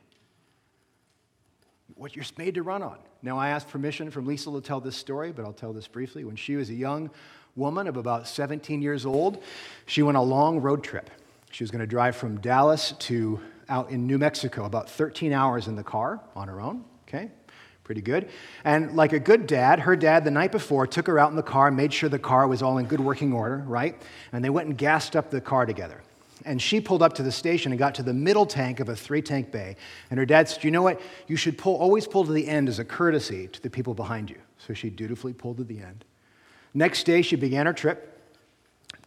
What 1.94 2.16
you're 2.16 2.26
made 2.38 2.56
to 2.56 2.64
run 2.64 2.82
on. 2.82 2.98
Now, 3.22 3.38
I 3.38 3.50
asked 3.50 3.70
permission 3.70 4.12
from 4.12 4.26
Lisa 4.26 4.52
to 4.52 4.62
tell 4.62 4.82
this 4.82 4.98
story, 4.98 5.32
but 5.32 5.46
I'll 5.46 5.54
tell 5.54 5.74
this 5.74 5.88
briefly. 5.88 6.24
When 6.24 6.36
she 6.36 6.56
was 6.56 6.70
a 6.70 6.74
young 6.74 7.12
woman 7.56 7.88
of 7.88 7.98
about 7.98 8.28
17 8.28 8.82
years 8.82 9.06
old, 9.06 9.42
she 9.86 10.02
went 10.02 10.18
a 10.18 10.22
long 10.22 10.60
road 10.60 10.84
trip. 10.84 11.10
She 11.52 11.64
was 11.64 11.72
going 11.72 11.82
to 11.82 11.88
drive 11.88 12.16
from 12.16 12.40
Dallas 12.42 12.94
to 13.00 13.40
out 13.70 13.90
in 13.90 14.06
New 14.08 14.18
Mexico, 14.18 14.66
about 14.66 14.90
13 14.90 15.32
hours 15.32 15.68
in 15.68 15.76
the 15.76 15.84
car 15.84 16.22
on 16.36 16.48
her 16.48 16.60
own, 16.60 16.84
okay? 17.08 17.32
Pretty 17.86 18.02
good. 18.02 18.30
And 18.64 18.96
like 18.96 19.14
a 19.14 19.20
good 19.20 19.46
dad, 19.46 19.82
her 19.82 19.96
dad 19.96 20.26
the 20.26 20.32
night 20.32 20.52
before 20.52 20.88
took 20.88 21.06
her 21.06 21.20
out 21.20 21.30
in 21.30 21.36
the 21.36 21.44
car, 21.44 21.70
made 21.70 21.94
sure 21.94 22.10
the 22.10 22.18
car 22.18 22.48
was 22.48 22.64
all 22.64 22.80
in 22.80 22.88
good 22.88 23.00
working 23.00 23.32
order, 23.32 23.58
right? 23.58 23.96
And 24.34 24.44
they 24.44 24.50
went 24.50 24.68
and 24.68 24.76
gassed 24.76 25.16
up 25.16 25.30
the 25.30 25.40
car 25.40 25.68
together. 25.68 26.02
And 26.46 26.60
she 26.60 26.82
pulled 26.82 27.04
up 27.04 27.14
to 27.14 27.24
the 27.24 27.32
station 27.32 27.72
and 27.72 27.78
got 27.78 27.94
to 27.96 28.04
the 28.04 28.14
middle 28.14 28.48
tank 28.48 28.80
of 28.80 28.90
a 28.90 28.96
three 28.96 29.22
tank 29.22 29.52
bay. 29.52 29.76
And 30.10 30.18
her 30.18 30.26
dad 30.26 30.50
said, 30.50 30.64
You 30.64 30.72
know 30.72 30.82
what? 30.82 31.00
You 31.28 31.36
should 31.36 31.60
pull, 31.60 31.76
always 31.76 32.08
pull 32.08 32.26
to 32.26 32.32
the 32.32 32.48
end 32.48 32.70
as 32.70 32.80
a 32.80 32.86
courtesy 32.86 33.48
to 33.50 33.62
the 33.62 33.70
people 33.70 33.94
behind 33.94 34.32
you. 34.32 34.38
So 34.58 34.74
she 34.74 34.90
dutifully 34.90 35.34
pulled 35.34 35.58
to 35.58 35.64
the 35.64 35.80
end. 35.80 36.06
Next 36.74 37.04
day, 37.04 37.22
she 37.22 37.36
began 37.36 37.68
her 37.68 37.74
trip. 37.74 38.12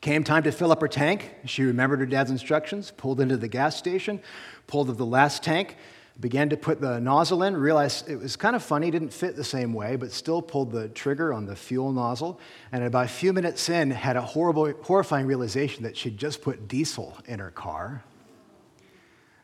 Came 0.00 0.22
time 0.22 0.44
to 0.44 0.52
fill 0.52 0.70
up 0.70 0.80
her 0.80 0.88
tank. 0.88 1.34
She 1.46 1.64
remembered 1.64 1.98
her 1.98 2.06
dad's 2.06 2.30
instructions, 2.30 2.92
pulled 2.92 3.20
into 3.20 3.36
the 3.36 3.48
gas 3.48 3.76
station, 3.76 4.20
pulled 4.68 4.86
to 4.86 4.92
the 4.92 5.04
last 5.04 5.42
tank, 5.42 5.76
began 6.20 6.48
to 6.48 6.56
put 6.56 6.80
the 6.80 6.98
nozzle 6.98 7.44
in, 7.44 7.56
realized 7.56 8.08
it 8.08 8.16
was 8.16 8.34
kind 8.36 8.56
of 8.56 8.62
funny, 8.62 8.90
didn't 8.90 9.12
fit 9.12 9.36
the 9.36 9.44
same 9.44 9.72
way, 9.72 9.96
but 9.96 10.10
still 10.10 10.42
pulled 10.42 10.72
the 10.72 10.88
trigger 10.88 11.32
on 11.32 11.46
the 11.46 11.54
fuel 11.54 11.92
nozzle. 11.92 12.40
And 12.72 12.82
about 12.82 13.04
a 13.04 13.08
few 13.08 13.32
minutes 13.32 13.68
in, 13.68 13.90
had 13.90 14.16
a 14.16 14.22
horrible, 14.22 14.72
horrifying 14.82 15.26
realization 15.26 15.84
that 15.84 15.96
she'd 15.96 16.16
just 16.16 16.42
put 16.42 16.66
diesel 16.66 17.16
in 17.26 17.38
her 17.38 17.50
car. 17.50 18.02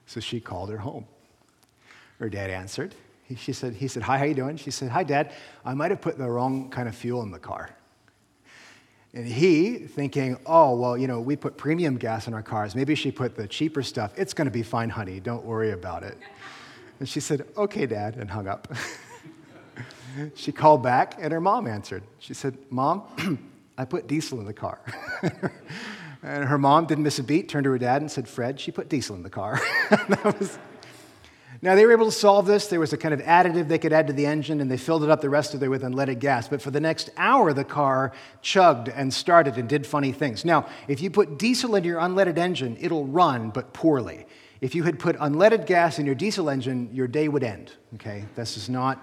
So 0.06 0.20
she 0.20 0.40
called 0.40 0.70
her 0.70 0.78
home. 0.78 1.06
Her 2.18 2.28
dad 2.28 2.50
answered. 2.50 2.94
He, 3.24 3.36
she 3.36 3.52
said, 3.52 3.74
he 3.74 3.88
said, 3.88 4.02
Hi, 4.02 4.18
how 4.18 4.24
you 4.24 4.34
doing? 4.34 4.56
She 4.56 4.70
said, 4.70 4.90
Hi, 4.90 5.02
Dad. 5.02 5.32
I 5.64 5.74
might 5.74 5.90
have 5.90 6.00
put 6.00 6.18
the 6.18 6.28
wrong 6.28 6.70
kind 6.70 6.88
of 6.88 6.94
fuel 6.94 7.22
in 7.22 7.30
the 7.30 7.38
car. 7.38 7.70
And 9.14 9.26
he, 9.26 9.76
thinking, 9.76 10.36
oh, 10.44 10.74
well, 10.74 10.98
you 10.98 11.06
know, 11.06 11.20
we 11.20 11.36
put 11.36 11.56
premium 11.56 11.96
gas 11.98 12.26
in 12.26 12.34
our 12.34 12.42
cars. 12.42 12.74
Maybe 12.74 12.96
she 12.96 13.12
put 13.12 13.36
the 13.36 13.46
cheaper 13.46 13.80
stuff. 13.80 14.12
It's 14.16 14.34
going 14.34 14.46
to 14.46 14.50
be 14.50 14.64
fine, 14.64 14.90
honey. 14.90 15.20
Don't 15.20 15.44
worry 15.44 15.70
about 15.70 16.02
it. 16.02 16.18
And 17.00 17.08
she 17.08 17.20
said, 17.20 17.46
Okay, 17.56 17.86
Dad, 17.86 18.16
and 18.16 18.30
hung 18.30 18.46
up. 18.46 18.72
she 20.34 20.52
called 20.52 20.82
back, 20.82 21.16
and 21.18 21.32
her 21.32 21.40
mom 21.40 21.66
answered. 21.66 22.02
She 22.18 22.34
said, 22.34 22.56
Mom, 22.70 23.02
I 23.78 23.84
put 23.84 24.06
diesel 24.06 24.40
in 24.40 24.46
the 24.46 24.54
car. 24.54 24.80
and 26.22 26.44
her 26.44 26.58
mom 26.58 26.86
didn't 26.86 27.04
miss 27.04 27.18
a 27.18 27.22
beat, 27.22 27.48
turned 27.48 27.64
to 27.64 27.70
her 27.70 27.78
dad 27.78 28.00
and 28.02 28.10
said, 28.10 28.28
Fred, 28.28 28.60
she 28.60 28.70
put 28.70 28.88
diesel 28.88 29.16
in 29.16 29.22
the 29.22 29.30
car. 29.30 29.60
was... 30.24 30.58
Now, 31.62 31.74
they 31.74 31.86
were 31.86 31.92
able 31.92 32.04
to 32.04 32.12
solve 32.12 32.46
this. 32.46 32.66
There 32.66 32.78
was 32.78 32.92
a 32.92 32.98
kind 32.98 33.14
of 33.14 33.20
additive 33.20 33.68
they 33.68 33.78
could 33.78 33.92
add 33.92 34.06
to 34.08 34.12
the 34.12 34.26
engine, 34.26 34.60
and 34.60 34.70
they 34.70 34.76
filled 34.76 35.02
it 35.02 35.08
up 35.08 35.22
the 35.22 35.30
rest 35.30 35.54
of 35.54 35.62
way 35.62 35.68
with 35.68 35.82
unleaded 35.82 36.18
gas. 36.18 36.46
But 36.46 36.60
for 36.60 36.70
the 36.70 36.80
next 36.80 37.08
hour, 37.16 37.54
the 37.54 37.64
car 37.64 38.12
chugged 38.42 38.88
and 38.90 39.12
started 39.12 39.56
and 39.56 39.66
did 39.66 39.86
funny 39.86 40.12
things. 40.12 40.44
Now, 40.44 40.66
if 40.88 41.00
you 41.00 41.10
put 41.10 41.38
diesel 41.38 41.74
in 41.74 41.84
your 41.84 42.00
unleaded 42.00 42.36
engine, 42.36 42.76
it'll 42.78 43.06
run, 43.06 43.48
but 43.48 43.72
poorly 43.72 44.26
if 44.64 44.74
you 44.74 44.82
had 44.82 44.98
put 44.98 45.14
unleaded 45.18 45.66
gas 45.66 45.98
in 45.98 46.06
your 46.06 46.14
diesel 46.14 46.48
engine, 46.48 46.88
your 46.90 47.06
day 47.06 47.28
would 47.28 47.44
end. 47.44 47.70
Okay? 47.96 48.24
This 48.34 48.56
is 48.56 48.70
not, 48.70 48.98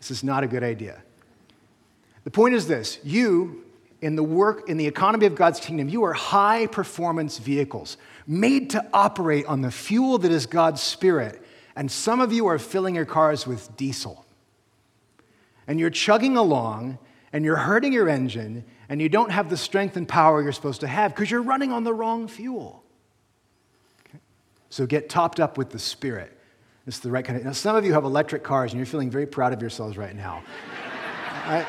this 0.00 0.10
is 0.10 0.24
not 0.24 0.42
a 0.42 0.48
good 0.48 0.64
idea. 0.64 1.00
The 2.24 2.32
point 2.32 2.56
is 2.56 2.66
this 2.66 2.98
you, 3.04 3.62
in 4.00 4.16
the 4.16 4.24
work, 4.24 4.68
in 4.68 4.76
the 4.76 4.88
economy 4.88 5.26
of 5.26 5.36
God's 5.36 5.60
kingdom, 5.60 5.88
you 5.88 6.02
are 6.02 6.14
high 6.14 6.66
performance 6.66 7.38
vehicles 7.38 7.96
made 8.26 8.70
to 8.70 8.84
operate 8.92 9.46
on 9.46 9.60
the 9.60 9.70
fuel 9.70 10.18
that 10.18 10.32
is 10.32 10.46
God's 10.46 10.82
Spirit 10.82 11.40
And 11.76 11.88
some 11.88 12.20
of 12.20 12.32
you 12.32 12.48
are 12.48 12.58
filling 12.58 12.96
your 12.96 13.04
cars 13.04 13.46
with 13.46 13.76
diesel. 13.76 14.26
And 15.68 15.78
you're 15.78 15.90
chugging 15.90 16.36
along 16.36 16.98
and 17.32 17.44
you're 17.44 17.54
hurting 17.54 17.92
your 17.92 18.08
engine 18.08 18.64
and 18.88 19.00
you 19.00 19.08
don't 19.08 19.30
have 19.30 19.48
the 19.48 19.56
strength 19.56 19.96
and 19.96 20.08
power 20.08 20.42
you're 20.42 20.50
supposed 20.50 20.80
to 20.80 20.88
have 20.88 21.14
because 21.14 21.30
you're 21.30 21.40
running 21.40 21.70
on 21.70 21.84
the 21.84 21.94
wrong 21.94 22.26
fuel. 22.26 22.82
So 24.70 24.86
get 24.86 25.08
topped 25.08 25.40
up 25.40 25.58
with 25.58 25.70
the 25.70 25.78
Spirit. 25.78 26.32
It's 26.86 26.98
the 26.98 27.10
right 27.10 27.24
kind 27.24 27.38
of. 27.38 27.44
Now, 27.44 27.52
some 27.52 27.76
of 27.76 27.84
you 27.84 27.92
have 27.92 28.04
electric 28.04 28.42
cars 28.42 28.72
and 28.72 28.78
you're 28.78 28.86
feeling 28.86 29.10
very 29.10 29.26
proud 29.26 29.52
of 29.52 29.60
yourselves 29.60 29.96
right 29.96 30.16
now. 30.16 30.42
I, 31.44 31.66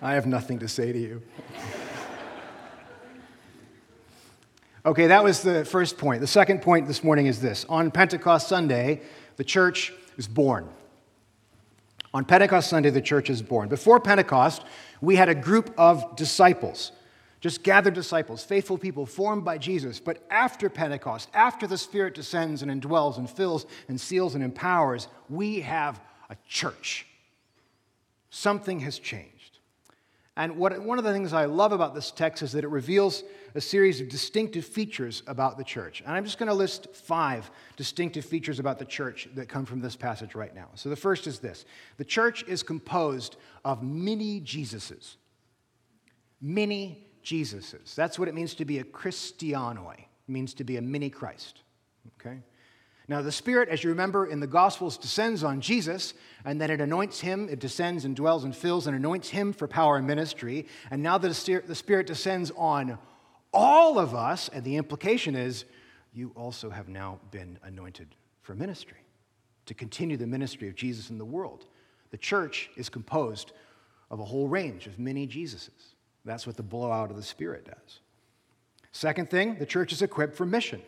I 0.00 0.14
have 0.14 0.26
nothing 0.26 0.60
to 0.60 0.68
say 0.68 0.92
to 0.92 0.98
you. 0.98 1.22
Okay, 4.86 5.08
that 5.08 5.22
was 5.22 5.42
the 5.42 5.64
first 5.64 5.98
point. 5.98 6.20
The 6.20 6.26
second 6.26 6.62
point 6.62 6.86
this 6.86 7.04
morning 7.04 7.26
is 7.26 7.40
this 7.40 7.66
On 7.68 7.90
Pentecost 7.90 8.48
Sunday, 8.48 9.02
the 9.36 9.44
church 9.44 9.92
is 10.16 10.26
born. 10.26 10.68
On 12.14 12.24
Pentecost 12.24 12.70
Sunday, 12.70 12.90
the 12.90 13.02
church 13.02 13.28
is 13.28 13.42
born. 13.42 13.68
Before 13.68 14.00
Pentecost, 14.00 14.64
we 15.00 15.16
had 15.16 15.28
a 15.28 15.34
group 15.34 15.74
of 15.76 16.16
disciples, 16.16 16.92
just 17.40 17.62
gathered 17.62 17.94
disciples, 17.94 18.42
faithful 18.42 18.78
people 18.78 19.06
formed 19.06 19.44
by 19.44 19.58
Jesus. 19.58 20.00
But 20.00 20.24
after 20.30 20.68
Pentecost, 20.68 21.28
after 21.34 21.66
the 21.66 21.78
Spirit 21.78 22.14
descends 22.14 22.62
and 22.62 22.70
indwells 22.70 23.18
and 23.18 23.30
fills 23.30 23.66
and 23.88 24.00
seals 24.00 24.34
and 24.34 24.42
empowers, 24.42 25.08
we 25.28 25.60
have 25.60 26.00
a 26.30 26.36
church. 26.48 27.06
Something 28.30 28.80
has 28.80 28.98
changed. 28.98 29.58
And 30.36 30.56
what, 30.56 30.80
one 30.80 30.98
of 30.98 31.04
the 31.04 31.12
things 31.12 31.32
I 31.32 31.46
love 31.46 31.72
about 31.72 31.94
this 31.96 32.12
text 32.12 32.42
is 32.42 32.52
that 32.52 32.62
it 32.62 32.68
reveals 32.68 33.24
a 33.56 33.60
series 33.60 34.00
of 34.00 34.08
distinctive 34.08 34.64
features 34.64 35.24
about 35.26 35.58
the 35.58 35.64
church. 35.64 36.00
And 36.00 36.12
I'm 36.14 36.24
just 36.24 36.38
going 36.38 36.48
to 36.48 36.54
list 36.54 36.94
five 36.94 37.50
distinctive 37.76 38.24
features 38.24 38.60
about 38.60 38.78
the 38.78 38.84
church 38.84 39.28
that 39.34 39.48
come 39.48 39.64
from 39.64 39.80
this 39.80 39.96
passage 39.96 40.36
right 40.36 40.54
now. 40.54 40.68
So 40.74 40.90
the 40.90 40.96
first 40.96 41.26
is 41.26 41.40
this 41.40 41.64
the 41.96 42.04
church 42.04 42.44
is 42.46 42.62
composed 42.62 43.36
of 43.64 43.82
mini 43.82 44.40
Jesuses. 44.40 45.16
Mini 46.40 47.07
Jesuses. 47.28 47.94
That's 47.94 48.18
what 48.18 48.28
it 48.28 48.34
means 48.34 48.54
to 48.54 48.64
be 48.64 48.78
a 48.78 48.84
Christianoi, 48.84 49.98
it 49.98 50.06
means 50.28 50.54
to 50.54 50.64
be 50.64 50.78
a 50.78 50.82
mini 50.82 51.10
Christ. 51.10 51.60
Okay? 52.18 52.38
Now, 53.06 53.20
the 53.20 53.32
Spirit, 53.32 53.68
as 53.68 53.84
you 53.84 53.90
remember 53.90 54.26
in 54.26 54.40
the 54.40 54.46
Gospels, 54.46 54.96
descends 54.96 55.44
on 55.44 55.60
Jesus, 55.60 56.14
and 56.44 56.58
then 56.60 56.70
it 56.70 56.80
anoints 56.80 57.20
him, 57.20 57.48
it 57.50 57.58
descends 57.58 58.04
and 58.06 58.16
dwells 58.16 58.44
and 58.44 58.56
fills 58.56 58.86
and 58.86 58.96
anoints 58.96 59.28
him 59.28 59.52
for 59.52 59.68
power 59.68 59.96
and 59.98 60.06
ministry. 60.06 60.66
And 60.90 61.02
now 61.02 61.18
the 61.18 61.34
Spirit 61.34 62.06
descends 62.06 62.50
on 62.56 62.98
all 63.52 63.98
of 63.98 64.14
us, 64.14 64.48
and 64.48 64.64
the 64.64 64.76
implication 64.76 65.34
is 65.34 65.64
you 66.12 66.32
also 66.34 66.70
have 66.70 66.88
now 66.88 67.18
been 67.30 67.58
anointed 67.62 68.14
for 68.42 68.54
ministry, 68.54 68.98
to 69.66 69.74
continue 69.74 70.16
the 70.16 70.26
ministry 70.26 70.68
of 70.68 70.74
Jesus 70.74 71.10
in 71.10 71.18
the 71.18 71.24
world. 71.24 71.66
The 72.10 72.18
church 72.18 72.70
is 72.76 72.88
composed 72.88 73.52
of 74.10 74.20
a 74.20 74.24
whole 74.24 74.48
range 74.48 74.86
of 74.86 74.98
many 74.98 75.26
Jesuses. 75.26 75.94
That's 76.28 76.46
what 76.46 76.58
the 76.58 76.62
blowout 76.62 77.10
of 77.10 77.16
the 77.16 77.22
Spirit 77.22 77.64
does. 77.64 78.00
Second 78.92 79.30
thing, 79.30 79.56
the 79.58 79.64
church 79.64 79.92
is 79.92 80.02
equipped 80.02 80.36
for 80.36 80.44
mission. 80.44 80.82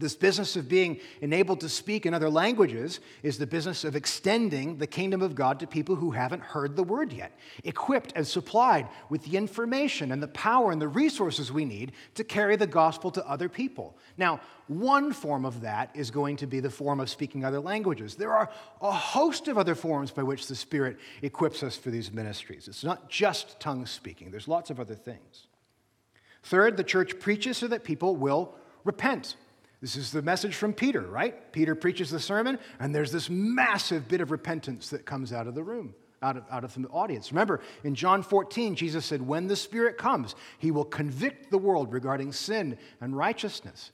This 0.00 0.16
business 0.16 0.56
of 0.56 0.66
being 0.66 0.98
enabled 1.20 1.60
to 1.60 1.68
speak 1.68 2.06
in 2.06 2.14
other 2.14 2.30
languages 2.30 3.00
is 3.22 3.36
the 3.36 3.46
business 3.46 3.84
of 3.84 3.94
extending 3.94 4.78
the 4.78 4.86
kingdom 4.86 5.20
of 5.20 5.34
God 5.34 5.60
to 5.60 5.66
people 5.66 5.94
who 5.94 6.12
haven't 6.12 6.42
heard 6.42 6.74
the 6.74 6.82
word 6.82 7.12
yet, 7.12 7.38
equipped 7.64 8.14
and 8.16 8.26
supplied 8.26 8.88
with 9.10 9.22
the 9.24 9.36
information 9.36 10.10
and 10.10 10.22
the 10.22 10.28
power 10.28 10.72
and 10.72 10.80
the 10.80 10.88
resources 10.88 11.52
we 11.52 11.66
need 11.66 11.92
to 12.14 12.24
carry 12.24 12.56
the 12.56 12.66
gospel 12.66 13.10
to 13.10 13.28
other 13.28 13.46
people. 13.50 13.94
Now, 14.16 14.40
one 14.68 15.12
form 15.12 15.44
of 15.44 15.60
that 15.60 15.90
is 15.92 16.10
going 16.10 16.38
to 16.38 16.46
be 16.46 16.60
the 16.60 16.70
form 16.70 16.98
of 16.98 17.10
speaking 17.10 17.44
other 17.44 17.60
languages. 17.60 18.14
There 18.14 18.32
are 18.32 18.48
a 18.80 18.92
host 18.92 19.48
of 19.48 19.58
other 19.58 19.74
forms 19.74 20.10
by 20.12 20.22
which 20.22 20.46
the 20.46 20.54
Spirit 20.54 20.96
equips 21.20 21.62
us 21.62 21.76
for 21.76 21.90
these 21.90 22.10
ministries. 22.10 22.68
It's 22.68 22.84
not 22.84 23.10
just 23.10 23.60
tongue 23.60 23.84
speaking, 23.84 24.30
there's 24.30 24.48
lots 24.48 24.70
of 24.70 24.80
other 24.80 24.94
things. 24.94 25.46
Third, 26.42 26.78
the 26.78 26.84
church 26.84 27.20
preaches 27.20 27.58
so 27.58 27.68
that 27.68 27.84
people 27.84 28.16
will 28.16 28.54
repent. 28.82 29.36
This 29.80 29.96
is 29.96 30.12
the 30.12 30.22
message 30.22 30.56
from 30.56 30.74
Peter, 30.74 31.00
right? 31.00 31.52
Peter 31.52 31.74
preaches 31.74 32.10
the 32.10 32.20
sermon, 32.20 32.58
and 32.78 32.94
there's 32.94 33.12
this 33.12 33.30
massive 33.30 34.08
bit 34.08 34.20
of 34.20 34.30
repentance 34.30 34.90
that 34.90 35.06
comes 35.06 35.32
out 35.32 35.46
of 35.46 35.54
the 35.54 35.62
room, 35.62 35.94
out 36.20 36.36
of, 36.36 36.44
out 36.50 36.64
of 36.64 36.74
the 36.74 36.86
audience. 36.88 37.32
Remember, 37.32 37.60
in 37.82 37.94
John 37.94 38.22
14, 38.22 38.74
Jesus 38.74 39.06
said, 39.06 39.22
When 39.22 39.46
the 39.46 39.56
Spirit 39.56 39.96
comes, 39.96 40.34
he 40.58 40.70
will 40.70 40.84
convict 40.84 41.50
the 41.50 41.58
world 41.58 41.92
regarding 41.92 42.32
sin 42.32 42.76
and 43.00 43.16
righteousness. 43.16 43.92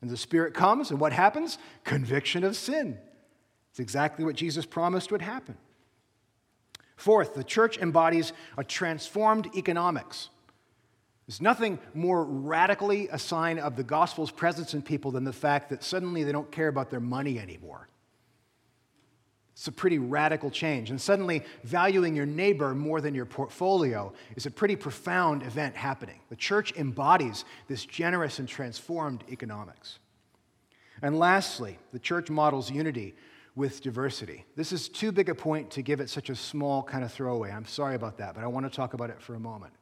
And 0.00 0.10
the 0.10 0.16
Spirit 0.16 0.54
comes, 0.54 0.90
and 0.90 0.98
what 0.98 1.12
happens? 1.12 1.58
Conviction 1.84 2.42
of 2.42 2.56
sin. 2.56 2.98
It's 3.70 3.80
exactly 3.80 4.24
what 4.24 4.34
Jesus 4.34 4.66
promised 4.66 5.12
would 5.12 5.22
happen. 5.22 5.56
Fourth, 6.96 7.34
the 7.34 7.44
church 7.44 7.78
embodies 7.78 8.32
a 8.56 8.64
transformed 8.64 9.48
economics. 9.54 10.30
There's 11.28 11.42
nothing 11.42 11.78
more 11.92 12.24
radically 12.24 13.08
a 13.12 13.18
sign 13.18 13.58
of 13.58 13.76
the 13.76 13.84
gospel's 13.84 14.30
presence 14.30 14.72
in 14.72 14.80
people 14.80 15.10
than 15.10 15.24
the 15.24 15.32
fact 15.32 15.68
that 15.68 15.84
suddenly 15.84 16.24
they 16.24 16.32
don't 16.32 16.50
care 16.50 16.68
about 16.68 16.88
their 16.88 17.00
money 17.00 17.38
anymore. 17.38 17.86
It's 19.52 19.68
a 19.68 19.72
pretty 19.72 19.98
radical 19.98 20.50
change. 20.50 20.88
And 20.88 20.98
suddenly, 20.98 21.42
valuing 21.64 22.16
your 22.16 22.24
neighbor 22.24 22.74
more 22.74 23.02
than 23.02 23.14
your 23.14 23.26
portfolio 23.26 24.10
is 24.36 24.46
a 24.46 24.50
pretty 24.50 24.74
profound 24.74 25.42
event 25.42 25.76
happening. 25.76 26.18
The 26.30 26.36
church 26.36 26.72
embodies 26.76 27.44
this 27.66 27.84
generous 27.84 28.38
and 28.38 28.48
transformed 28.48 29.22
economics. 29.30 29.98
And 31.02 31.18
lastly, 31.18 31.78
the 31.92 31.98
church 31.98 32.30
models 32.30 32.70
unity 32.70 33.14
with 33.54 33.82
diversity. 33.82 34.46
This 34.56 34.72
is 34.72 34.88
too 34.88 35.12
big 35.12 35.28
a 35.28 35.34
point 35.34 35.72
to 35.72 35.82
give 35.82 36.00
it 36.00 36.08
such 36.08 36.30
a 36.30 36.36
small 36.36 36.82
kind 36.82 37.04
of 37.04 37.12
throwaway. 37.12 37.50
I'm 37.50 37.66
sorry 37.66 37.96
about 37.96 38.16
that, 38.16 38.34
but 38.34 38.44
I 38.44 38.46
want 38.46 38.64
to 38.64 38.74
talk 38.74 38.94
about 38.94 39.10
it 39.10 39.20
for 39.20 39.34
a 39.34 39.40
moment. 39.40 39.74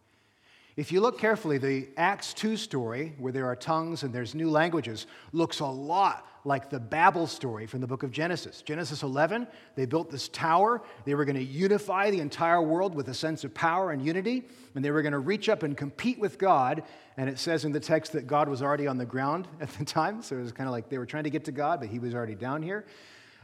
If 0.77 0.93
you 0.93 1.01
look 1.01 1.19
carefully, 1.19 1.57
the 1.57 1.89
Acts 1.97 2.35
2 2.35 2.59
story, 2.59 3.15
where 3.19 3.33
there 3.33 3.47
are 3.47 3.57
tongues 3.57 4.03
and 4.03 4.13
there's 4.13 4.35
new 4.35 4.51
languages, 4.51 5.07
looks 5.33 5.61
a 5.61 5.67
lot 5.67 6.27
like 6.45 6.69
the 6.69 6.79
Babel 6.79 7.27
story 7.27 7.67
from 7.67 7.81
the 7.81 7.87
book 7.87 8.03
of 8.03 8.11
Genesis. 8.13 8.61
Genesis 8.61 9.03
11, 9.03 9.49
they 9.75 9.87
built 9.87 10.11
this 10.11 10.29
tower. 10.29 10.83
They 11.07 11.15
were 11.15 11.25
going 11.25 11.37
to 11.37 11.43
unify 11.43 12.11
the 12.11 12.21
entire 12.21 12.61
world 12.61 12.95
with 12.95 13.09
a 13.09 13.15
sense 13.15 13.43
of 13.43 13.55
power 13.55 13.91
and 13.91 14.05
unity, 14.05 14.45
and 14.75 14.85
they 14.85 14.91
were 14.91 15.01
going 15.01 15.13
to 15.13 15.19
reach 15.19 15.49
up 15.49 15.63
and 15.63 15.75
compete 15.75 16.19
with 16.19 16.39
God. 16.39 16.83
And 17.17 17.31
it 17.31 17.39
says 17.39 17.65
in 17.65 17.73
the 17.73 17.81
text 17.81 18.13
that 18.13 18.27
God 18.27 18.47
was 18.47 18.61
already 18.61 18.87
on 18.87 18.99
the 18.99 19.07
ground 19.07 19.49
at 19.63 19.71
the 19.71 19.85
time, 19.85 20.21
so 20.21 20.37
it 20.37 20.43
was 20.43 20.53
kind 20.53 20.69
of 20.69 20.73
like 20.73 20.91
they 20.91 20.99
were 20.99 21.07
trying 21.07 21.25
to 21.25 21.31
get 21.31 21.47
to 21.47 21.53
God, 21.53 21.81
but 21.81 21.89
he 21.89 21.99
was 21.99 22.15
already 22.15 22.35
down 22.35 22.63
here. 22.63 22.85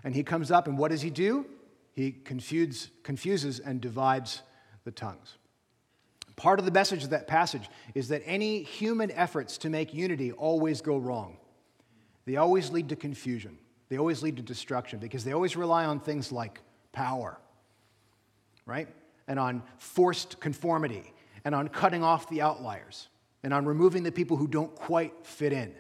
And 0.05 0.14
he 0.14 0.23
comes 0.23 0.51
up, 0.51 0.68
and 0.68 0.77
what 0.77 0.90
does 0.90 1.01
he 1.01 1.11
do? 1.11 1.47
He 1.95 2.12
confuse, 2.12 2.90
confuses 3.03 3.59
and 3.59 3.81
divides 3.81 4.42
the 4.85 4.90
tongues. 4.90 5.38
Part 6.37 6.59
of 6.59 6.64
the 6.64 6.71
message 6.71 7.05
of 7.05 7.11
that 7.11 7.27
passage 7.27 7.68
is 7.95 8.09
that 8.09 8.23
any 8.25 8.62
human 8.62 9.11
efforts 9.11 9.59
to 9.59 9.71
make 9.71 9.92
unity 9.92 10.33
always 10.33 10.81
go 10.81 10.97
wrong. 10.97 11.37
They 12.25 12.37
always 12.37 12.71
lead 12.71 12.88
to 12.88 12.97
confusion. 12.97 13.59
They 13.88 13.99
always 13.99 14.23
lead 14.23 14.37
to 14.37 14.42
destruction 14.42 14.99
because 14.99 15.25
they 15.25 15.33
always 15.33 15.57
rely 15.57 15.85
on 15.85 16.01
things 16.01 16.33
like 16.33 16.61
power, 16.92 17.38
right? 18.64 18.88
And 19.29 19.38
on 19.38 19.62
forced 19.77 20.40
conformity, 20.40 21.12
and 21.45 21.55
on 21.55 21.68
cutting 21.68 22.03
off 22.03 22.29
the 22.29 22.40
outliers, 22.40 23.09
and 23.42 23.53
on 23.53 23.66
removing 23.66 24.03
the 24.03 24.12
people 24.12 24.37
who 24.37 24.47
don't 24.47 24.75
quite 24.75 25.12
fit 25.27 25.53
in. 25.53 25.75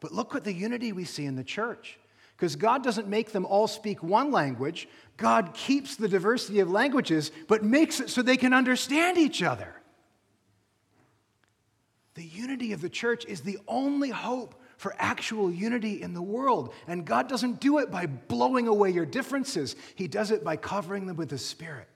But 0.00 0.12
look 0.12 0.34
at 0.34 0.44
the 0.44 0.52
unity 0.52 0.92
we 0.92 1.04
see 1.04 1.26
in 1.26 1.36
the 1.36 1.44
church. 1.44 1.98
Because 2.40 2.56
God 2.56 2.82
doesn't 2.82 3.06
make 3.06 3.32
them 3.32 3.44
all 3.44 3.68
speak 3.68 4.02
one 4.02 4.32
language, 4.32 4.88
God 5.18 5.52
keeps 5.52 5.96
the 5.96 6.08
diversity 6.08 6.60
of 6.60 6.70
languages, 6.70 7.32
but 7.48 7.62
makes 7.62 8.00
it 8.00 8.08
so 8.08 8.22
they 8.22 8.38
can 8.38 8.54
understand 8.54 9.18
each 9.18 9.42
other. 9.42 9.74
The 12.14 12.24
unity 12.24 12.72
of 12.72 12.80
the 12.80 12.88
church 12.88 13.26
is 13.26 13.42
the 13.42 13.58
only 13.68 14.08
hope 14.08 14.54
for 14.78 14.96
actual 14.98 15.50
unity 15.50 16.00
in 16.00 16.14
the 16.14 16.22
world. 16.22 16.72
And 16.88 17.04
God 17.04 17.28
doesn't 17.28 17.60
do 17.60 17.76
it 17.76 17.90
by 17.90 18.06
blowing 18.06 18.68
away 18.68 18.88
your 18.88 19.04
differences, 19.04 19.76
He 19.94 20.08
does 20.08 20.30
it 20.30 20.42
by 20.42 20.56
covering 20.56 21.04
them 21.04 21.18
with 21.18 21.30
His 21.30 21.44
Spirit. 21.44 21.88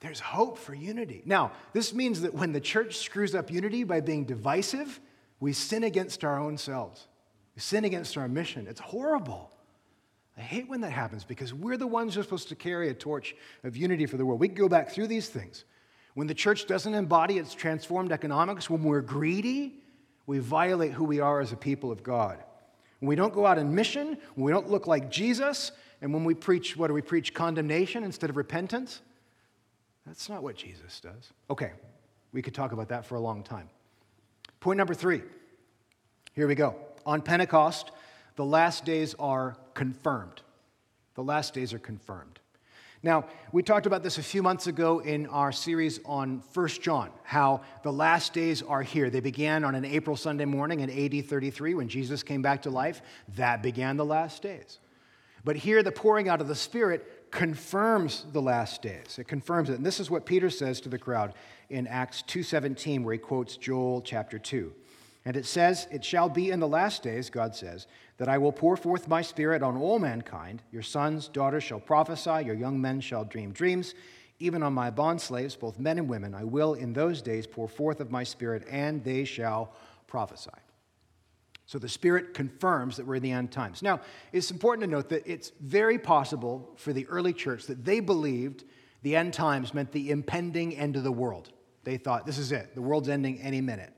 There's 0.00 0.20
hope 0.20 0.58
for 0.58 0.74
unity. 0.74 1.22
Now, 1.24 1.52
this 1.72 1.94
means 1.94 2.20
that 2.20 2.34
when 2.34 2.52
the 2.52 2.60
church 2.60 2.98
screws 2.98 3.34
up 3.34 3.50
unity 3.50 3.82
by 3.82 4.02
being 4.02 4.26
divisive, 4.26 5.00
we 5.40 5.54
sin 5.54 5.84
against 5.84 6.22
our 6.22 6.38
own 6.38 6.58
selves. 6.58 7.08
We 7.56 7.60
sin 7.62 7.84
against 7.84 8.16
our 8.16 8.28
mission. 8.28 8.66
It's 8.68 8.80
horrible. 8.80 9.50
I 10.36 10.42
hate 10.42 10.68
when 10.68 10.82
that 10.82 10.92
happens 10.92 11.24
because 11.24 11.54
we're 11.54 11.78
the 11.78 11.86
ones 11.86 12.14
who 12.14 12.20
are 12.20 12.24
supposed 12.24 12.50
to 12.50 12.54
carry 12.54 12.90
a 12.90 12.94
torch 12.94 13.34
of 13.64 13.76
unity 13.76 14.04
for 14.04 14.18
the 14.18 14.26
world. 14.26 14.38
We 14.38 14.48
go 14.48 14.68
back 14.68 14.90
through 14.90 15.06
these 15.06 15.28
things. 15.30 15.64
When 16.14 16.26
the 16.26 16.34
church 16.34 16.66
doesn't 16.66 16.94
embody 16.94 17.38
its 17.38 17.54
transformed 17.54 18.12
economics, 18.12 18.68
when 18.68 18.82
we're 18.82 19.00
greedy, 19.00 19.80
we 20.26 20.38
violate 20.38 20.92
who 20.92 21.04
we 21.04 21.20
are 21.20 21.40
as 21.40 21.52
a 21.52 21.56
people 21.56 21.90
of 21.90 22.02
God. 22.02 22.42
When 23.00 23.08
we 23.08 23.16
don't 23.16 23.32
go 23.32 23.46
out 23.46 23.58
in 23.58 23.74
mission, 23.74 24.18
when 24.34 24.44
we 24.44 24.52
don't 24.52 24.70
look 24.70 24.86
like 24.86 25.10
Jesus, 25.10 25.72
and 26.02 26.12
when 26.12 26.24
we 26.24 26.34
preach, 26.34 26.76
what 26.76 26.88
do 26.88 26.94
we 26.94 27.02
preach? 27.02 27.32
Condemnation 27.32 28.04
instead 28.04 28.28
of 28.28 28.36
repentance? 28.36 29.00
That's 30.06 30.28
not 30.28 30.42
what 30.42 30.56
Jesus 30.56 31.00
does. 31.00 31.32
Okay, 31.50 31.72
we 32.32 32.42
could 32.42 32.54
talk 32.54 32.72
about 32.72 32.88
that 32.88 33.06
for 33.06 33.14
a 33.14 33.20
long 33.20 33.42
time. 33.42 33.68
Point 34.60 34.76
number 34.76 34.94
three. 34.94 35.22
Here 36.34 36.46
we 36.46 36.54
go. 36.54 36.76
On 37.06 37.22
Pentecost, 37.22 37.92
the 38.34 38.44
last 38.44 38.84
days 38.84 39.14
are 39.18 39.56
confirmed. 39.72 40.42
The 41.14 41.22
last 41.22 41.54
days 41.54 41.72
are 41.72 41.78
confirmed. 41.78 42.40
Now, 43.02 43.26
we 43.52 43.62
talked 43.62 43.86
about 43.86 44.02
this 44.02 44.18
a 44.18 44.22
few 44.22 44.42
months 44.42 44.66
ago 44.66 44.98
in 44.98 45.26
our 45.26 45.52
series 45.52 46.00
on 46.04 46.42
1 46.52 46.68
John, 46.82 47.10
how 47.22 47.60
the 47.84 47.92
last 47.92 48.32
days 48.32 48.62
are 48.62 48.82
here. 48.82 49.08
They 49.08 49.20
began 49.20 49.62
on 49.62 49.76
an 49.76 49.84
April 49.84 50.16
Sunday 50.16 50.46
morning 50.46 50.80
in 50.80 50.90
AD 50.90 51.28
33 51.28 51.74
when 51.74 51.88
Jesus 51.88 52.24
came 52.24 52.42
back 52.42 52.62
to 52.62 52.70
life. 52.70 53.02
That 53.36 53.62
began 53.62 53.96
the 53.96 54.04
last 54.04 54.42
days. 54.42 54.80
But 55.44 55.54
here, 55.54 55.84
the 55.84 55.92
pouring 55.92 56.28
out 56.28 56.40
of 56.40 56.48
the 56.48 56.56
Spirit 56.56 57.30
confirms 57.30 58.24
the 58.32 58.42
last 58.42 58.82
days. 58.82 59.16
It 59.18 59.28
confirms 59.28 59.70
it. 59.70 59.74
And 59.74 59.86
this 59.86 60.00
is 60.00 60.10
what 60.10 60.26
Peter 60.26 60.50
says 60.50 60.80
to 60.80 60.88
the 60.88 60.98
crowd 60.98 61.34
in 61.70 61.86
Acts 61.86 62.22
2:17 62.22 63.04
where 63.04 63.12
he 63.12 63.18
quotes 63.18 63.56
Joel 63.56 64.00
chapter 64.00 64.40
2. 64.40 64.74
And 65.26 65.36
it 65.36 65.44
says, 65.44 65.88
It 65.90 66.04
shall 66.04 66.30
be 66.30 66.50
in 66.50 66.60
the 66.60 66.68
last 66.68 67.02
days, 67.02 67.28
God 67.28 67.54
says, 67.54 67.88
that 68.16 68.28
I 68.28 68.38
will 68.38 68.52
pour 68.52 68.76
forth 68.76 69.08
my 69.08 69.20
spirit 69.20 69.62
on 69.62 69.76
all 69.76 69.98
mankind. 69.98 70.62
Your 70.72 70.82
sons, 70.82 71.28
daughters 71.28 71.64
shall 71.64 71.80
prophesy, 71.80 72.46
your 72.46 72.54
young 72.54 72.80
men 72.80 73.00
shall 73.00 73.24
dream 73.24 73.52
dreams. 73.52 73.94
Even 74.38 74.62
on 74.62 74.72
my 74.72 74.90
bondslaves, 74.90 75.58
both 75.58 75.78
men 75.78 75.98
and 75.98 76.08
women, 76.08 76.34
I 76.34 76.44
will 76.44 76.74
in 76.74 76.92
those 76.92 77.20
days 77.20 77.46
pour 77.46 77.68
forth 77.68 78.00
of 78.00 78.10
my 78.10 78.22
spirit, 78.22 78.66
and 78.70 79.02
they 79.02 79.24
shall 79.24 79.74
prophesy. 80.06 80.50
So 81.66 81.80
the 81.80 81.88
Spirit 81.88 82.32
confirms 82.32 82.96
that 82.96 83.06
we're 83.06 83.16
in 83.16 83.22
the 83.24 83.32
end 83.32 83.50
times. 83.50 83.82
Now, 83.82 84.00
it's 84.32 84.52
important 84.52 84.84
to 84.84 84.90
note 84.90 85.08
that 85.08 85.26
it's 85.26 85.50
very 85.60 85.98
possible 85.98 86.70
for 86.76 86.92
the 86.92 87.06
early 87.08 87.32
church 87.32 87.66
that 87.66 87.84
they 87.84 87.98
believed 87.98 88.62
the 89.02 89.16
end 89.16 89.34
times 89.34 89.74
meant 89.74 89.90
the 89.90 90.10
impending 90.10 90.76
end 90.76 90.94
of 90.94 91.02
the 91.02 91.10
world. 91.10 91.50
They 91.82 91.96
thought, 91.96 92.26
this 92.26 92.38
is 92.38 92.52
it, 92.52 92.74
the 92.76 92.82
world's 92.82 93.08
ending 93.08 93.40
any 93.40 93.60
minute, 93.60 93.92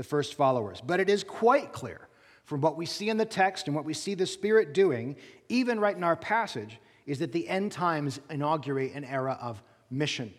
the 0.00 0.04
first 0.04 0.32
followers. 0.32 0.80
But 0.80 0.98
it 0.98 1.10
is 1.10 1.22
quite 1.22 1.74
clear 1.74 2.08
from 2.46 2.62
what 2.62 2.78
we 2.78 2.86
see 2.86 3.10
in 3.10 3.18
the 3.18 3.26
text 3.26 3.66
and 3.66 3.76
what 3.76 3.84
we 3.84 3.92
see 3.92 4.14
the 4.14 4.24
Spirit 4.24 4.72
doing, 4.72 5.14
even 5.50 5.78
right 5.78 5.94
in 5.94 6.02
our 6.02 6.16
passage, 6.16 6.78
is 7.04 7.18
that 7.18 7.32
the 7.32 7.46
end 7.46 7.70
times 7.70 8.18
inaugurate 8.30 8.94
an 8.94 9.04
era 9.04 9.36
of 9.42 9.62
mission. 9.90 10.32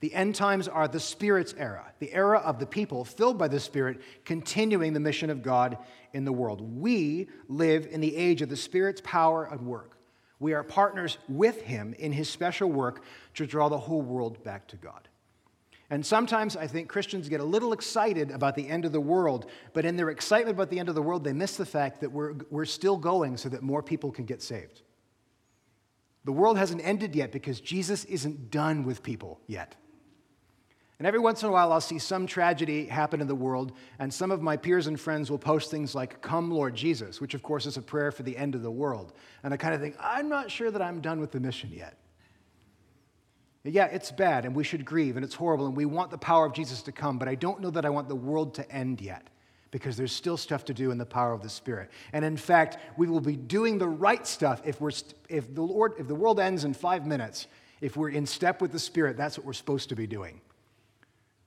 The 0.00 0.12
end 0.12 0.34
times 0.34 0.68
are 0.68 0.88
the 0.88 1.00
Spirit's 1.00 1.54
era, 1.56 1.90
the 2.00 2.12
era 2.12 2.38
of 2.38 2.58
the 2.58 2.66
people 2.66 3.06
filled 3.06 3.38
by 3.38 3.48
the 3.48 3.60
Spirit, 3.60 4.02
continuing 4.26 4.92
the 4.92 5.00
mission 5.00 5.30
of 5.30 5.42
God 5.42 5.78
in 6.12 6.26
the 6.26 6.32
world. 6.32 6.60
We 6.60 7.28
live 7.48 7.86
in 7.90 8.02
the 8.02 8.14
age 8.14 8.42
of 8.42 8.50
the 8.50 8.58
Spirit's 8.58 9.00
power 9.02 9.46
and 9.50 9.62
work. 9.62 9.96
We 10.38 10.52
are 10.52 10.62
partners 10.62 11.16
with 11.30 11.62
Him 11.62 11.94
in 11.98 12.12
His 12.12 12.28
special 12.28 12.70
work 12.70 13.04
to 13.36 13.46
draw 13.46 13.70
the 13.70 13.78
whole 13.78 14.02
world 14.02 14.44
back 14.44 14.68
to 14.68 14.76
God. 14.76 15.08
And 15.88 16.04
sometimes 16.04 16.56
I 16.56 16.66
think 16.66 16.88
Christians 16.88 17.28
get 17.28 17.40
a 17.40 17.44
little 17.44 17.72
excited 17.72 18.30
about 18.32 18.56
the 18.56 18.68
end 18.68 18.84
of 18.84 18.92
the 18.92 19.00
world, 19.00 19.46
but 19.72 19.84
in 19.84 19.96
their 19.96 20.10
excitement 20.10 20.56
about 20.56 20.70
the 20.70 20.80
end 20.80 20.88
of 20.88 20.96
the 20.96 21.02
world, 21.02 21.22
they 21.22 21.32
miss 21.32 21.56
the 21.56 21.66
fact 21.66 22.00
that 22.00 22.10
we're, 22.10 22.34
we're 22.50 22.64
still 22.64 22.96
going 22.96 23.36
so 23.36 23.48
that 23.48 23.62
more 23.62 23.82
people 23.82 24.10
can 24.10 24.24
get 24.24 24.42
saved. 24.42 24.82
The 26.24 26.32
world 26.32 26.58
hasn't 26.58 26.84
ended 26.84 27.14
yet 27.14 27.30
because 27.30 27.60
Jesus 27.60 28.04
isn't 28.06 28.50
done 28.50 28.82
with 28.82 29.04
people 29.04 29.40
yet. 29.46 29.76
And 30.98 31.06
every 31.06 31.20
once 31.20 31.42
in 31.42 31.48
a 31.48 31.52
while, 31.52 31.72
I'll 31.72 31.80
see 31.80 31.98
some 31.98 32.26
tragedy 32.26 32.86
happen 32.86 33.20
in 33.20 33.26
the 33.26 33.34
world, 33.34 33.72
and 33.98 34.12
some 34.12 34.30
of 34.30 34.40
my 34.40 34.56
peers 34.56 34.86
and 34.86 34.98
friends 34.98 35.30
will 35.30 35.38
post 35.38 35.70
things 35.70 35.94
like, 35.94 36.22
Come, 36.22 36.50
Lord 36.50 36.74
Jesus, 36.74 37.20
which 37.20 37.34
of 37.34 37.42
course 37.42 37.66
is 37.66 37.76
a 37.76 37.82
prayer 37.82 38.10
for 38.10 38.22
the 38.22 38.36
end 38.36 38.54
of 38.54 38.62
the 38.62 38.70
world. 38.70 39.12
And 39.42 39.52
I 39.52 39.58
kind 39.58 39.74
of 39.74 39.80
think, 39.80 39.94
I'm 40.00 40.28
not 40.28 40.50
sure 40.50 40.70
that 40.70 40.80
I'm 40.80 41.00
done 41.00 41.20
with 41.20 41.32
the 41.32 41.40
mission 41.40 41.70
yet. 41.70 41.98
Yeah, 43.66 43.86
it's 43.86 44.12
bad 44.12 44.44
and 44.44 44.54
we 44.54 44.64
should 44.64 44.84
grieve 44.84 45.16
and 45.16 45.24
it's 45.24 45.34
horrible 45.34 45.66
and 45.66 45.76
we 45.76 45.84
want 45.84 46.10
the 46.10 46.18
power 46.18 46.46
of 46.46 46.52
Jesus 46.52 46.82
to 46.82 46.92
come, 46.92 47.18
but 47.18 47.28
I 47.28 47.34
don't 47.34 47.60
know 47.60 47.70
that 47.70 47.84
I 47.84 47.90
want 47.90 48.08
the 48.08 48.16
world 48.16 48.54
to 48.54 48.70
end 48.70 49.00
yet 49.00 49.28
because 49.70 49.96
there's 49.96 50.12
still 50.12 50.36
stuff 50.36 50.64
to 50.66 50.74
do 50.74 50.90
in 50.90 50.98
the 50.98 51.06
power 51.06 51.32
of 51.32 51.42
the 51.42 51.48
Spirit. 51.48 51.90
And 52.12 52.24
in 52.24 52.36
fact, 52.36 52.78
we 52.96 53.08
will 53.08 53.20
be 53.20 53.36
doing 53.36 53.78
the 53.78 53.88
right 53.88 54.26
stuff 54.26 54.62
if, 54.64 54.80
we're, 54.80 54.92
if, 55.28 55.54
the, 55.54 55.62
Lord, 55.62 55.94
if 55.98 56.06
the 56.06 56.14
world 56.14 56.38
ends 56.38 56.64
in 56.64 56.72
five 56.72 57.06
minutes, 57.06 57.48
if 57.80 57.96
we're 57.96 58.10
in 58.10 58.24
step 58.24 58.62
with 58.62 58.72
the 58.72 58.78
Spirit, 58.78 59.16
that's 59.16 59.36
what 59.36 59.46
we're 59.46 59.52
supposed 59.52 59.88
to 59.88 59.96
be 59.96 60.06
doing. 60.06 60.40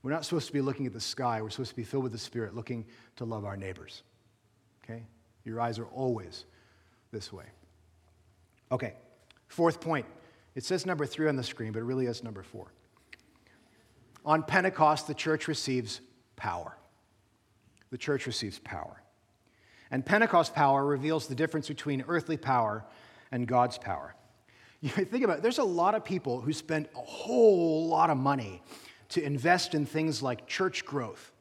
We're 0.04 0.12
not 0.12 0.26
supposed 0.26 0.48
to 0.48 0.54
be 0.54 0.62
looking 0.62 0.86
at 0.86 0.94
the 0.94 1.02
sky, 1.02 1.42
we're 1.42 1.50
supposed 1.50 1.72
to 1.72 1.76
be 1.76 1.84
filled 1.84 2.04
with 2.04 2.12
the 2.12 2.20
Spirit, 2.20 2.56
looking 2.56 2.86
to 3.16 3.26
love 3.26 3.46
our 3.46 3.58
neighbors. 3.58 4.04
Okay? 4.84 5.04
Your 5.46 5.60
eyes 5.60 5.80
are 5.80 5.88
always 5.88 6.46
this 7.12 7.34
way. 7.34 7.46
Okay, 8.72 8.94
fourth 9.48 9.82
point 9.82 10.06
it 10.56 10.64
says 10.64 10.86
number 10.86 11.06
three 11.06 11.28
on 11.28 11.36
the 11.36 11.44
screen, 11.44 11.72
but 11.72 11.80
it 11.80 11.86
really 11.86 12.06
is 12.06 12.24
number 12.24 12.44
four. 12.44 12.72
On 14.26 14.44
Pentecost, 14.44 15.08
the 15.08 15.14
church 15.14 15.48
receives 15.48 16.02
power. 16.36 16.78
The 17.92 17.98
church 17.98 18.28
receives 18.28 18.60
power. 18.60 19.02
And 19.92 20.06
Pentecost 20.06 20.54
power 20.54 20.86
reveals 20.86 21.28
the 21.28 21.36
difference 21.36 21.68
between 21.68 22.04
earthly 22.08 22.38
power 22.38 22.86
and 23.32 23.48
God's 23.48 23.78
power. 23.78 24.16
You 24.82 24.90
think 24.92 25.26
about 25.26 25.40
it, 25.40 25.44
there's 25.44 25.58
a 25.58 25.64
lot 25.64 25.94
of 25.94 26.06
people 26.06 26.40
who 26.40 26.54
spend 26.54 26.88
a 26.96 27.02
whole 27.02 27.90
lot 27.90 28.10
of 28.10 28.18
money 28.18 28.64
to 29.10 29.22
invest 29.22 29.76
in 29.76 29.86
things 29.86 30.24
like 30.24 30.48
church 30.48 30.86
growth, 30.86 31.34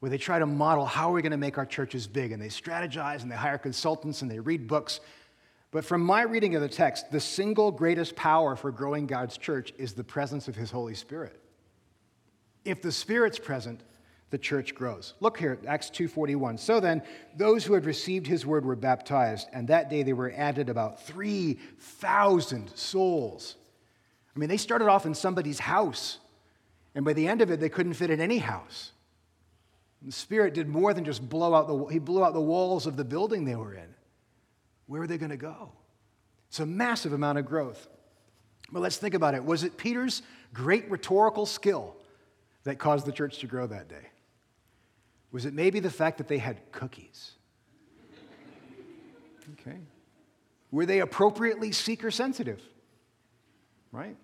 where 0.00 0.10
they 0.10 0.18
try 0.18 0.38
to 0.38 0.44
model 0.44 0.84
how 0.84 1.08
are 1.08 1.14
we 1.14 1.22
going 1.22 1.32
to 1.32 1.38
make 1.38 1.56
our 1.56 1.64
churches 1.64 2.06
big, 2.06 2.32
and 2.32 2.42
they 2.42 2.48
strategize 2.48 3.22
and 3.22 3.32
they 3.32 3.36
hire 3.36 3.56
consultants 3.56 4.20
and 4.20 4.30
they 4.30 4.40
read 4.40 4.68
books 4.68 5.00
but 5.70 5.84
from 5.84 6.02
my 6.02 6.22
reading 6.22 6.54
of 6.54 6.62
the 6.62 6.68
text, 6.68 7.10
the 7.10 7.20
single 7.20 7.70
greatest 7.70 8.16
power 8.16 8.56
for 8.56 8.70
growing 8.70 9.06
God's 9.06 9.36
church 9.36 9.72
is 9.78 9.92
the 9.92 10.04
presence 10.04 10.48
of 10.48 10.54
His 10.54 10.70
Holy 10.70 10.94
Spirit. 10.94 11.40
If 12.64 12.82
the 12.82 12.92
Spirit's 12.92 13.38
present, 13.38 13.82
the 14.30 14.38
church 14.38 14.74
grows. 14.74 15.14
Look 15.20 15.38
here, 15.38 15.58
Acts 15.66 15.88
2:41. 15.90 16.58
So 16.58 16.80
then, 16.80 17.02
those 17.36 17.64
who 17.64 17.74
had 17.74 17.84
received 17.84 18.26
his 18.26 18.44
word 18.44 18.64
were 18.64 18.76
baptized, 18.76 19.48
and 19.52 19.68
that 19.68 19.88
day 19.88 20.02
they 20.02 20.12
were 20.12 20.32
added 20.36 20.68
about 20.68 21.02
3,000 21.02 22.70
souls. 22.76 23.56
I 24.34 24.38
mean, 24.38 24.48
they 24.48 24.56
started 24.56 24.88
off 24.88 25.06
in 25.06 25.14
somebody's 25.14 25.60
house, 25.60 26.18
and 26.94 27.04
by 27.04 27.12
the 27.12 27.28
end 27.28 27.40
of 27.40 27.50
it, 27.50 27.60
they 27.60 27.68
couldn't 27.68 27.94
fit 27.94 28.10
in 28.10 28.20
any 28.20 28.38
house. 28.38 28.92
the 30.02 30.12
Spirit 30.12 30.54
did 30.54 30.68
more 30.68 30.92
than 30.92 31.04
just 31.04 31.26
blow 31.28 31.54
out 31.54 31.68
the 31.68 31.84
he 31.86 31.98
blew 31.98 32.24
out 32.24 32.34
the 32.34 32.40
walls 32.40 32.86
of 32.86 32.96
the 32.96 33.04
building 33.04 33.44
they 33.44 33.56
were 33.56 33.74
in. 33.74 33.94
Where 34.86 35.02
are 35.02 35.06
they 35.06 35.18
going 35.18 35.30
to 35.30 35.36
go? 35.36 35.72
It's 36.48 36.60
a 36.60 36.66
massive 36.66 37.12
amount 37.12 37.38
of 37.38 37.46
growth. 37.46 37.88
But 38.70 38.80
let's 38.80 38.96
think 38.96 39.14
about 39.14 39.34
it. 39.34 39.44
Was 39.44 39.64
it 39.64 39.76
Peter's 39.76 40.22
great 40.52 40.90
rhetorical 40.90 41.46
skill 41.46 41.96
that 42.64 42.78
caused 42.78 43.06
the 43.06 43.12
church 43.12 43.38
to 43.38 43.46
grow 43.46 43.66
that 43.66 43.88
day? 43.88 44.10
Was 45.32 45.44
it 45.44 45.54
maybe 45.54 45.80
the 45.80 45.90
fact 45.90 46.18
that 46.18 46.28
they 46.28 46.38
had 46.38 46.72
cookies? 46.72 47.32
Okay. 49.60 49.76
Were 50.70 50.86
they 50.86 51.00
appropriately 51.00 51.72
seeker 51.72 52.10
sensitive? 52.10 52.60
Right? 53.92 54.16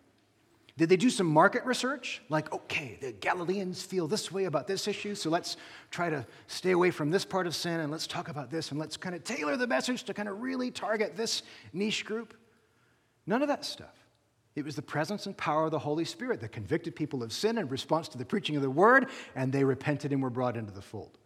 Did 0.79 0.89
they 0.89 0.97
do 0.97 1.11
some 1.11 1.27
market 1.27 1.65
research? 1.65 2.23
Like, 2.31 2.53
okay, 2.53 2.97
the 3.01 3.13
Galileans 3.13 3.83
feel 3.83 4.09
this 4.09 4.33
way 4.33 4.45
about 4.45 4.67
this 4.67 4.89
issue, 4.89 5.15
so 5.15 5.29
let's 5.29 5.59
try 5.91 6.09
to 6.09 6.27
stay 6.47 6.71
away 6.71 6.91
from 6.91 7.11
this 7.11 7.27
part 7.27 7.47
of 7.47 7.55
sin 7.55 7.81
and 7.81 7.93
let's 7.93 8.07
talk 8.07 8.29
about 8.29 8.51
this 8.51 8.71
and 8.71 8.81
let's 8.81 8.97
kind 8.97 9.15
of 9.15 9.23
tailor 9.23 9.57
the 9.57 9.67
message 9.67 10.05
to 10.05 10.15
kind 10.15 10.29
of 10.29 10.41
really 10.41 10.71
target 10.71 11.15
this 11.15 11.43
niche 11.75 12.07
group? 12.07 12.35
None 13.27 13.43
of 13.43 13.49
that 13.49 13.65
stuff. 13.67 13.95
It 14.55 14.65
was 14.65 14.75
the 14.75 14.83
presence 14.83 15.27
and 15.27 15.37
power 15.37 15.67
of 15.67 15.71
the 15.71 15.79
Holy 15.79 16.05
Spirit 16.05 16.41
that 16.41 16.53
convicted 16.53 16.97
people 16.97 17.23
of 17.23 17.33
sin 17.33 17.59
in 17.59 17.69
response 17.69 18.09
to 18.09 18.19
the 18.19 18.25
preaching 18.25 18.57
of 18.57 18.63
the 18.63 18.71
word, 18.71 19.09
and 19.35 19.53
they 19.53 19.65
repented 19.65 20.13
and 20.13 20.23
were 20.23 20.31
brought 20.31 20.57
into 20.57 20.73
the 20.73 20.83
fold. 20.83 21.19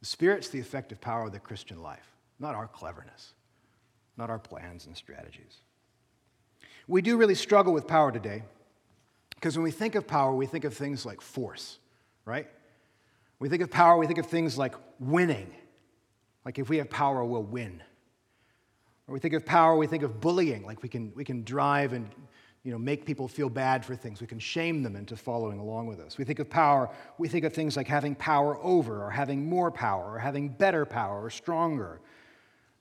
The 0.00 0.06
Spirit's 0.06 0.48
the 0.48 0.58
effective 0.58 1.00
power 1.00 1.26
of 1.26 1.32
the 1.32 1.38
Christian 1.38 1.82
life, 1.82 2.16
not 2.38 2.54
our 2.54 2.66
cleverness, 2.66 3.34
not 4.16 4.30
our 4.30 4.38
plans 4.38 4.86
and 4.86 4.96
strategies. 4.96 5.60
We 6.90 7.02
do 7.02 7.16
really 7.16 7.36
struggle 7.36 7.72
with 7.72 7.86
power 7.86 8.10
today 8.10 8.42
because 9.36 9.56
when 9.56 9.62
we 9.62 9.70
think 9.70 9.94
of 9.94 10.08
power, 10.08 10.34
we 10.34 10.46
think 10.46 10.64
of 10.64 10.74
things 10.74 11.06
like 11.06 11.20
force, 11.20 11.78
right? 12.24 12.48
We 13.38 13.48
think 13.48 13.62
of 13.62 13.70
power, 13.70 13.96
we 13.96 14.08
think 14.08 14.18
of 14.18 14.26
things 14.26 14.58
like 14.58 14.74
winning. 14.98 15.54
Like 16.44 16.58
if 16.58 16.68
we 16.68 16.78
have 16.78 16.90
power, 16.90 17.24
we'll 17.24 17.44
win. 17.44 17.80
Or 19.06 19.14
we 19.14 19.20
think 19.20 19.34
of 19.34 19.46
power, 19.46 19.76
we 19.76 19.86
think 19.86 20.02
of 20.02 20.20
bullying, 20.20 20.64
like 20.64 20.82
we 20.82 20.88
can, 20.88 21.12
we 21.14 21.24
can 21.24 21.44
drive 21.44 21.92
and 21.92 22.10
you 22.64 22.72
know, 22.72 22.78
make 22.78 23.06
people 23.06 23.28
feel 23.28 23.48
bad 23.48 23.84
for 23.84 23.94
things. 23.94 24.20
We 24.20 24.26
can 24.26 24.40
shame 24.40 24.82
them 24.82 24.96
into 24.96 25.16
following 25.16 25.60
along 25.60 25.86
with 25.86 26.00
us. 26.00 26.18
We 26.18 26.24
think 26.24 26.40
of 26.40 26.50
power, 26.50 26.90
we 27.18 27.28
think 27.28 27.44
of 27.44 27.52
things 27.52 27.76
like 27.76 27.86
having 27.86 28.16
power 28.16 28.58
over, 28.64 29.04
or 29.04 29.10
having 29.10 29.48
more 29.48 29.70
power, 29.70 30.14
or 30.14 30.18
having 30.18 30.48
better 30.48 30.84
power, 30.84 31.24
or 31.24 31.30
stronger. 31.30 32.00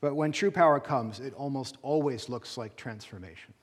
But 0.02 0.16
when 0.16 0.32
true 0.32 0.50
power 0.50 0.80
comes, 0.80 1.20
it 1.20 1.36
almost 1.36 1.78
always 1.84 2.28
looks 2.28 2.58
like 2.58 2.76
transformation. 2.76 3.54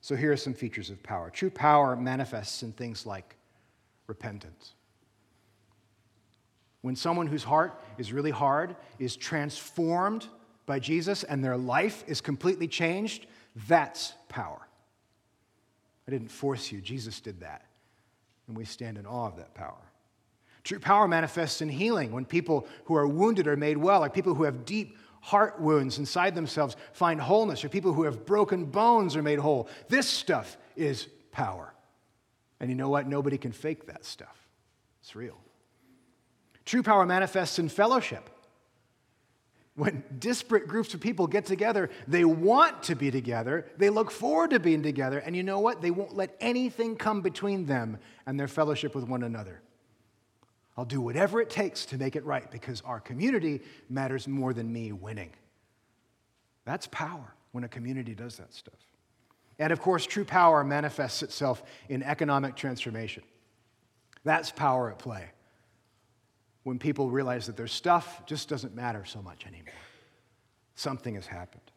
So 0.00 0.16
here 0.16 0.32
are 0.32 0.36
some 0.36 0.54
features 0.54 0.90
of 0.90 1.02
power. 1.02 1.30
True 1.30 1.50
power 1.50 1.96
manifests 1.96 2.62
in 2.62 2.72
things 2.72 3.04
like 3.04 3.36
repentance. 4.06 4.74
When 6.82 6.96
someone 6.96 7.26
whose 7.26 7.44
heart 7.44 7.82
is 7.98 8.12
really 8.12 8.30
hard 8.30 8.76
is 8.98 9.16
transformed 9.16 10.26
by 10.66 10.78
Jesus 10.78 11.24
and 11.24 11.42
their 11.42 11.56
life 11.56 12.04
is 12.06 12.20
completely 12.20 12.68
changed, 12.68 13.26
that's 13.66 14.12
power. 14.28 14.60
I 16.06 16.10
didn't 16.10 16.30
force 16.30 16.70
you, 16.70 16.80
Jesus 16.80 17.20
did 17.20 17.40
that. 17.40 17.66
And 18.46 18.56
we 18.56 18.64
stand 18.64 18.96
in 18.96 19.06
awe 19.06 19.26
of 19.26 19.36
that 19.36 19.54
power. 19.54 19.82
True 20.64 20.78
power 20.78 21.08
manifests 21.08 21.60
in 21.60 21.68
healing 21.68 22.12
when 22.12 22.24
people 22.24 22.66
who 22.84 22.94
are 22.94 23.06
wounded 23.06 23.46
are 23.46 23.56
made 23.56 23.76
well, 23.76 24.04
or 24.04 24.10
people 24.10 24.34
who 24.34 24.44
have 24.44 24.64
deep 24.64 24.96
heart 25.20 25.60
wounds 25.60 25.98
inside 25.98 26.34
themselves 26.34 26.76
find 26.92 27.20
wholeness, 27.20 27.64
or 27.64 27.68
people 27.68 27.92
who 27.92 28.04
have 28.04 28.26
broken 28.26 28.64
bones 28.64 29.16
are 29.16 29.22
made 29.22 29.38
whole. 29.38 29.68
This 29.88 30.08
stuff 30.08 30.56
is 30.76 31.08
power. 31.32 31.72
And 32.60 32.70
you 32.70 32.76
know 32.76 32.88
what? 32.88 33.06
Nobody 33.06 33.38
can 33.38 33.52
fake 33.52 33.86
that 33.86 34.04
stuff, 34.04 34.48
it's 35.00 35.14
real. 35.14 35.38
True 36.64 36.82
power 36.82 37.06
manifests 37.06 37.58
in 37.58 37.68
fellowship. 37.68 38.28
When 39.74 40.02
disparate 40.18 40.66
groups 40.66 40.92
of 40.92 41.00
people 41.00 41.28
get 41.28 41.46
together, 41.46 41.88
they 42.08 42.24
want 42.24 42.82
to 42.84 42.96
be 42.96 43.12
together, 43.12 43.64
they 43.76 43.90
look 43.90 44.10
forward 44.10 44.50
to 44.50 44.58
being 44.58 44.82
together, 44.82 45.20
and 45.20 45.36
you 45.36 45.44
know 45.44 45.60
what? 45.60 45.80
They 45.80 45.92
won't 45.92 46.16
let 46.16 46.36
anything 46.40 46.96
come 46.96 47.20
between 47.20 47.66
them 47.66 47.98
and 48.26 48.38
their 48.38 48.48
fellowship 48.48 48.94
with 48.94 49.04
one 49.04 49.22
another. 49.22 49.62
I'll 50.78 50.84
do 50.84 51.00
whatever 51.00 51.40
it 51.40 51.50
takes 51.50 51.84
to 51.86 51.98
make 51.98 52.14
it 52.14 52.24
right 52.24 52.48
because 52.52 52.82
our 52.82 53.00
community 53.00 53.62
matters 53.90 54.28
more 54.28 54.54
than 54.54 54.72
me 54.72 54.92
winning. 54.92 55.30
That's 56.64 56.86
power 56.86 57.34
when 57.50 57.64
a 57.64 57.68
community 57.68 58.14
does 58.14 58.36
that 58.36 58.54
stuff. 58.54 58.78
And 59.58 59.72
of 59.72 59.80
course, 59.80 60.06
true 60.06 60.24
power 60.24 60.62
manifests 60.62 61.24
itself 61.24 61.64
in 61.88 62.04
economic 62.04 62.54
transformation. 62.54 63.24
That's 64.22 64.52
power 64.52 64.92
at 64.92 65.00
play 65.00 65.24
when 66.62 66.78
people 66.78 67.10
realize 67.10 67.46
that 67.46 67.56
their 67.56 67.66
stuff 67.66 68.24
just 68.24 68.48
doesn't 68.48 68.76
matter 68.76 69.04
so 69.04 69.20
much 69.20 69.46
anymore. 69.46 69.74
Something 70.76 71.16
has 71.16 71.26
happened. 71.26 71.72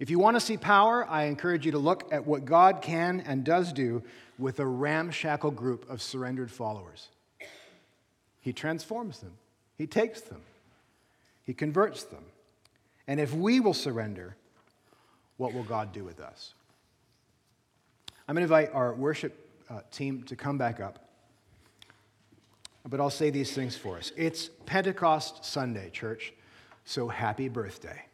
If 0.00 0.10
you 0.10 0.18
want 0.18 0.34
to 0.34 0.40
see 0.40 0.56
power, 0.56 1.08
I 1.08 1.26
encourage 1.26 1.64
you 1.64 1.70
to 1.72 1.78
look 1.78 2.12
at 2.12 2.26
what 2.26 2.46
God 2.46 2.82
can 2.82 3.20
and 3.20 3.44
does 3.44 3.72
do 3.72 4.02
with 4.40 4.58
a 4.58 4.66
ramshackle 4.66 5.52
group 5.52 5.88
of 5.88 6.02
surrendered 6.02 6.50
followers. 6.50 7.10
He 8.44 8.52
transforms 8.52 9.20
them, 9.20 9.32
He 9.78 9.86
takes 9.86 10.20
them, 10.20 10.42
He 11.44 11.54
converts 11.54 12.04
them. 12.04 12.22
And 13.08 13.18
if 13.18 13.32
we 13.32 13.58
will 13.58 13.72
surrender, 13.72 14.36
what 15.38 15.54
will 15.54 15.64
God 15.64 15.94
do 15.94 16.04
with 16.04 16.20
us? 16.20 16.52
I'm 18.28 18.34
going 18.34 18.46
to 18.46 18.54
invite 18.54 18.74
our 18.74 18.92
worship 18.92 19.48
uh, 19.70 19.80
team 19.90 20.24
to 20.24 20.36
come 20.36 20.58
back 20.58 20.78
up. 20.78 21.08
But 22.86 23.00
I'll 23.00 23.08
say 23.08 23.30
these 23.30 23.52
things 23.52 23.76
for 23.76 23.96
us. 23.96 24.12
It's 24.14 24.50
Pentecost 24.66 25.42
Sunday, 25.42 25.88
church, 25.88 26.34
so 26.84 27.08
happy 27.08 27.48
birthday. 27.48 28.04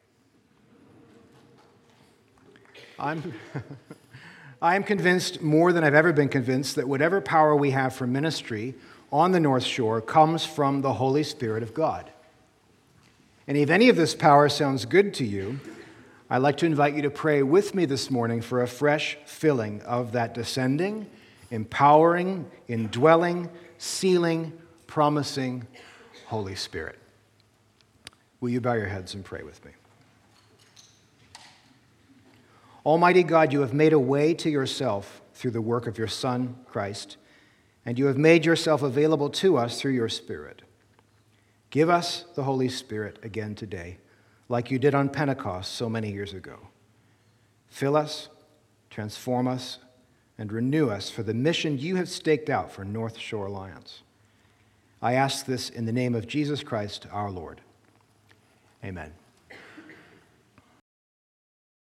I'm, 3.01 3.35
I 4.63 4.77
am 4.77 4.85
convinced 4.85 5.41
more 5.43 5.73
than 5.73 5.83
I've 5.83 5.95
ever 5.95 6.13
been 6.13 6.29
convinced 6.29 6.77
that 6.77 6.87
whatever 6.87 7.21
power 7.21 7.57
we 7.57 7.73
have 7.73 7.95
for 7.95 8.07
ministry 8.07 8.77
on 9.13 9.33
the 9.33 9.41
North 9.41 9.65
Shore 9.65 10.01
comes 10.01 10.45
from 10.45 10.83
the 10.83 10.93
Holy 10.95 11.23
Spirit 11.23 11.63
of 11.63 11.75
God. 11.75 12.11
And 13.47 13.57
if 13.57 13.71
any 13.71 13.89
of 13.89 13.97
this 13.97 14.15
power 14.15 14.49
sounds 14.49 14.85
good 14.85 15.15
to 15.15 15.25
you, 15.25 15.59
I'd 16.29 16.39
like 16.39 16.59
to 16.59 16.67
invite 16.67 16.95
you 16.95 17.03
to 17.03 17.11
pray 17.11 17.43
with 17.43 17.75
me 17.75 17.85
this 17.85 18.11
morning 18.11 18.41
for 18.41 18.63
a 18.63 18.69
fresh 18.69 19.19
filling 19.27 19.83
of 19.83 20.13
that 20.13 20.35
descending, 20.35 21.11
empowering, 21.51 22.49
indwelling, 22.69 23.51
sealing, 23.79 24.53
promising 24.87 25.67
Holy 26.27 26.55
Spirit. 26.55 26.99
Will 28.41 28.51
you 28.51 28.61
bow 28.61 28.75
your 28.75 28.87
heads 28.87 29.15
and 29.15 29.25
pray 29.25 29.43
with 29.43 29.65
me? 29.65 29.73
Almighty 32.87 33.25
God, 33.25 33.53
you 33.53 33.61
have 33.61 33.75
made 33.75 33.93
a 33.93 33.99
way 33.99 34.33
to 34.35 34.49
yourself 34.49 35.21
through 35.35 35.51
the 35.51 35.61
work 35.61 35.87
of 35.87 35.99
your 35.99 36.07
Son, 36.07 36.57
Christ, 36.67 37.17
and 37.85 37.99
you 37.99 38.07
have 38.07 38.19
made 38.19 38.45
yourself 38.45 38.83
available 38.83 39.31
to 39.31 39.57
us 39.57 39.81
through 39.81 39.93
your 39.93 40.09
Spirit. 40.09 40.63
Give 41.71 41.89
us 41.89 42.25
the 42.35 42.43
Holy 42.43 42.69
Spirit 42.69 43.19
again 43.23 43.55
today, 43.55 43.99
like 44.49 44.71
you 44.71 44.79
did 44.79 44.95
on 44.95 45.09
Pentecost 45.09 45.73
so 45.73 45.89
many 45.89 46.13
years 46.13 46.33
ago. 46.33 46.59
Fill 47.69 47.97
us, 47.97 48.29
transform 48.91 49.47
us, 49.47 49.79
and 50.37 50.53
renew 50.53 50.91
us 50.91 51.11
for 51.11 51.23
the 51.23 51.35
mission 51.35 51.79
you 51.79 51.97
have 51.97 52.09
staked 52.09 52.51
out 52.51 52.73
for 52.73 52.85
North 52.85 53.19
Shore 53.19 53.47
Alliance. 53.47 54.03
I 55.01 55.15
ask 55.15 55.47
this 55.47 55.71
in 55.71 55.87
the 55.87 55.93
name 55.93 56.15
of 56.15 56.27
Jesus 56.27 56.63
Christ 56.63 57.07
our 57.13 57.31
Lord. 57.31 57.61
Amen. 58.85 59.20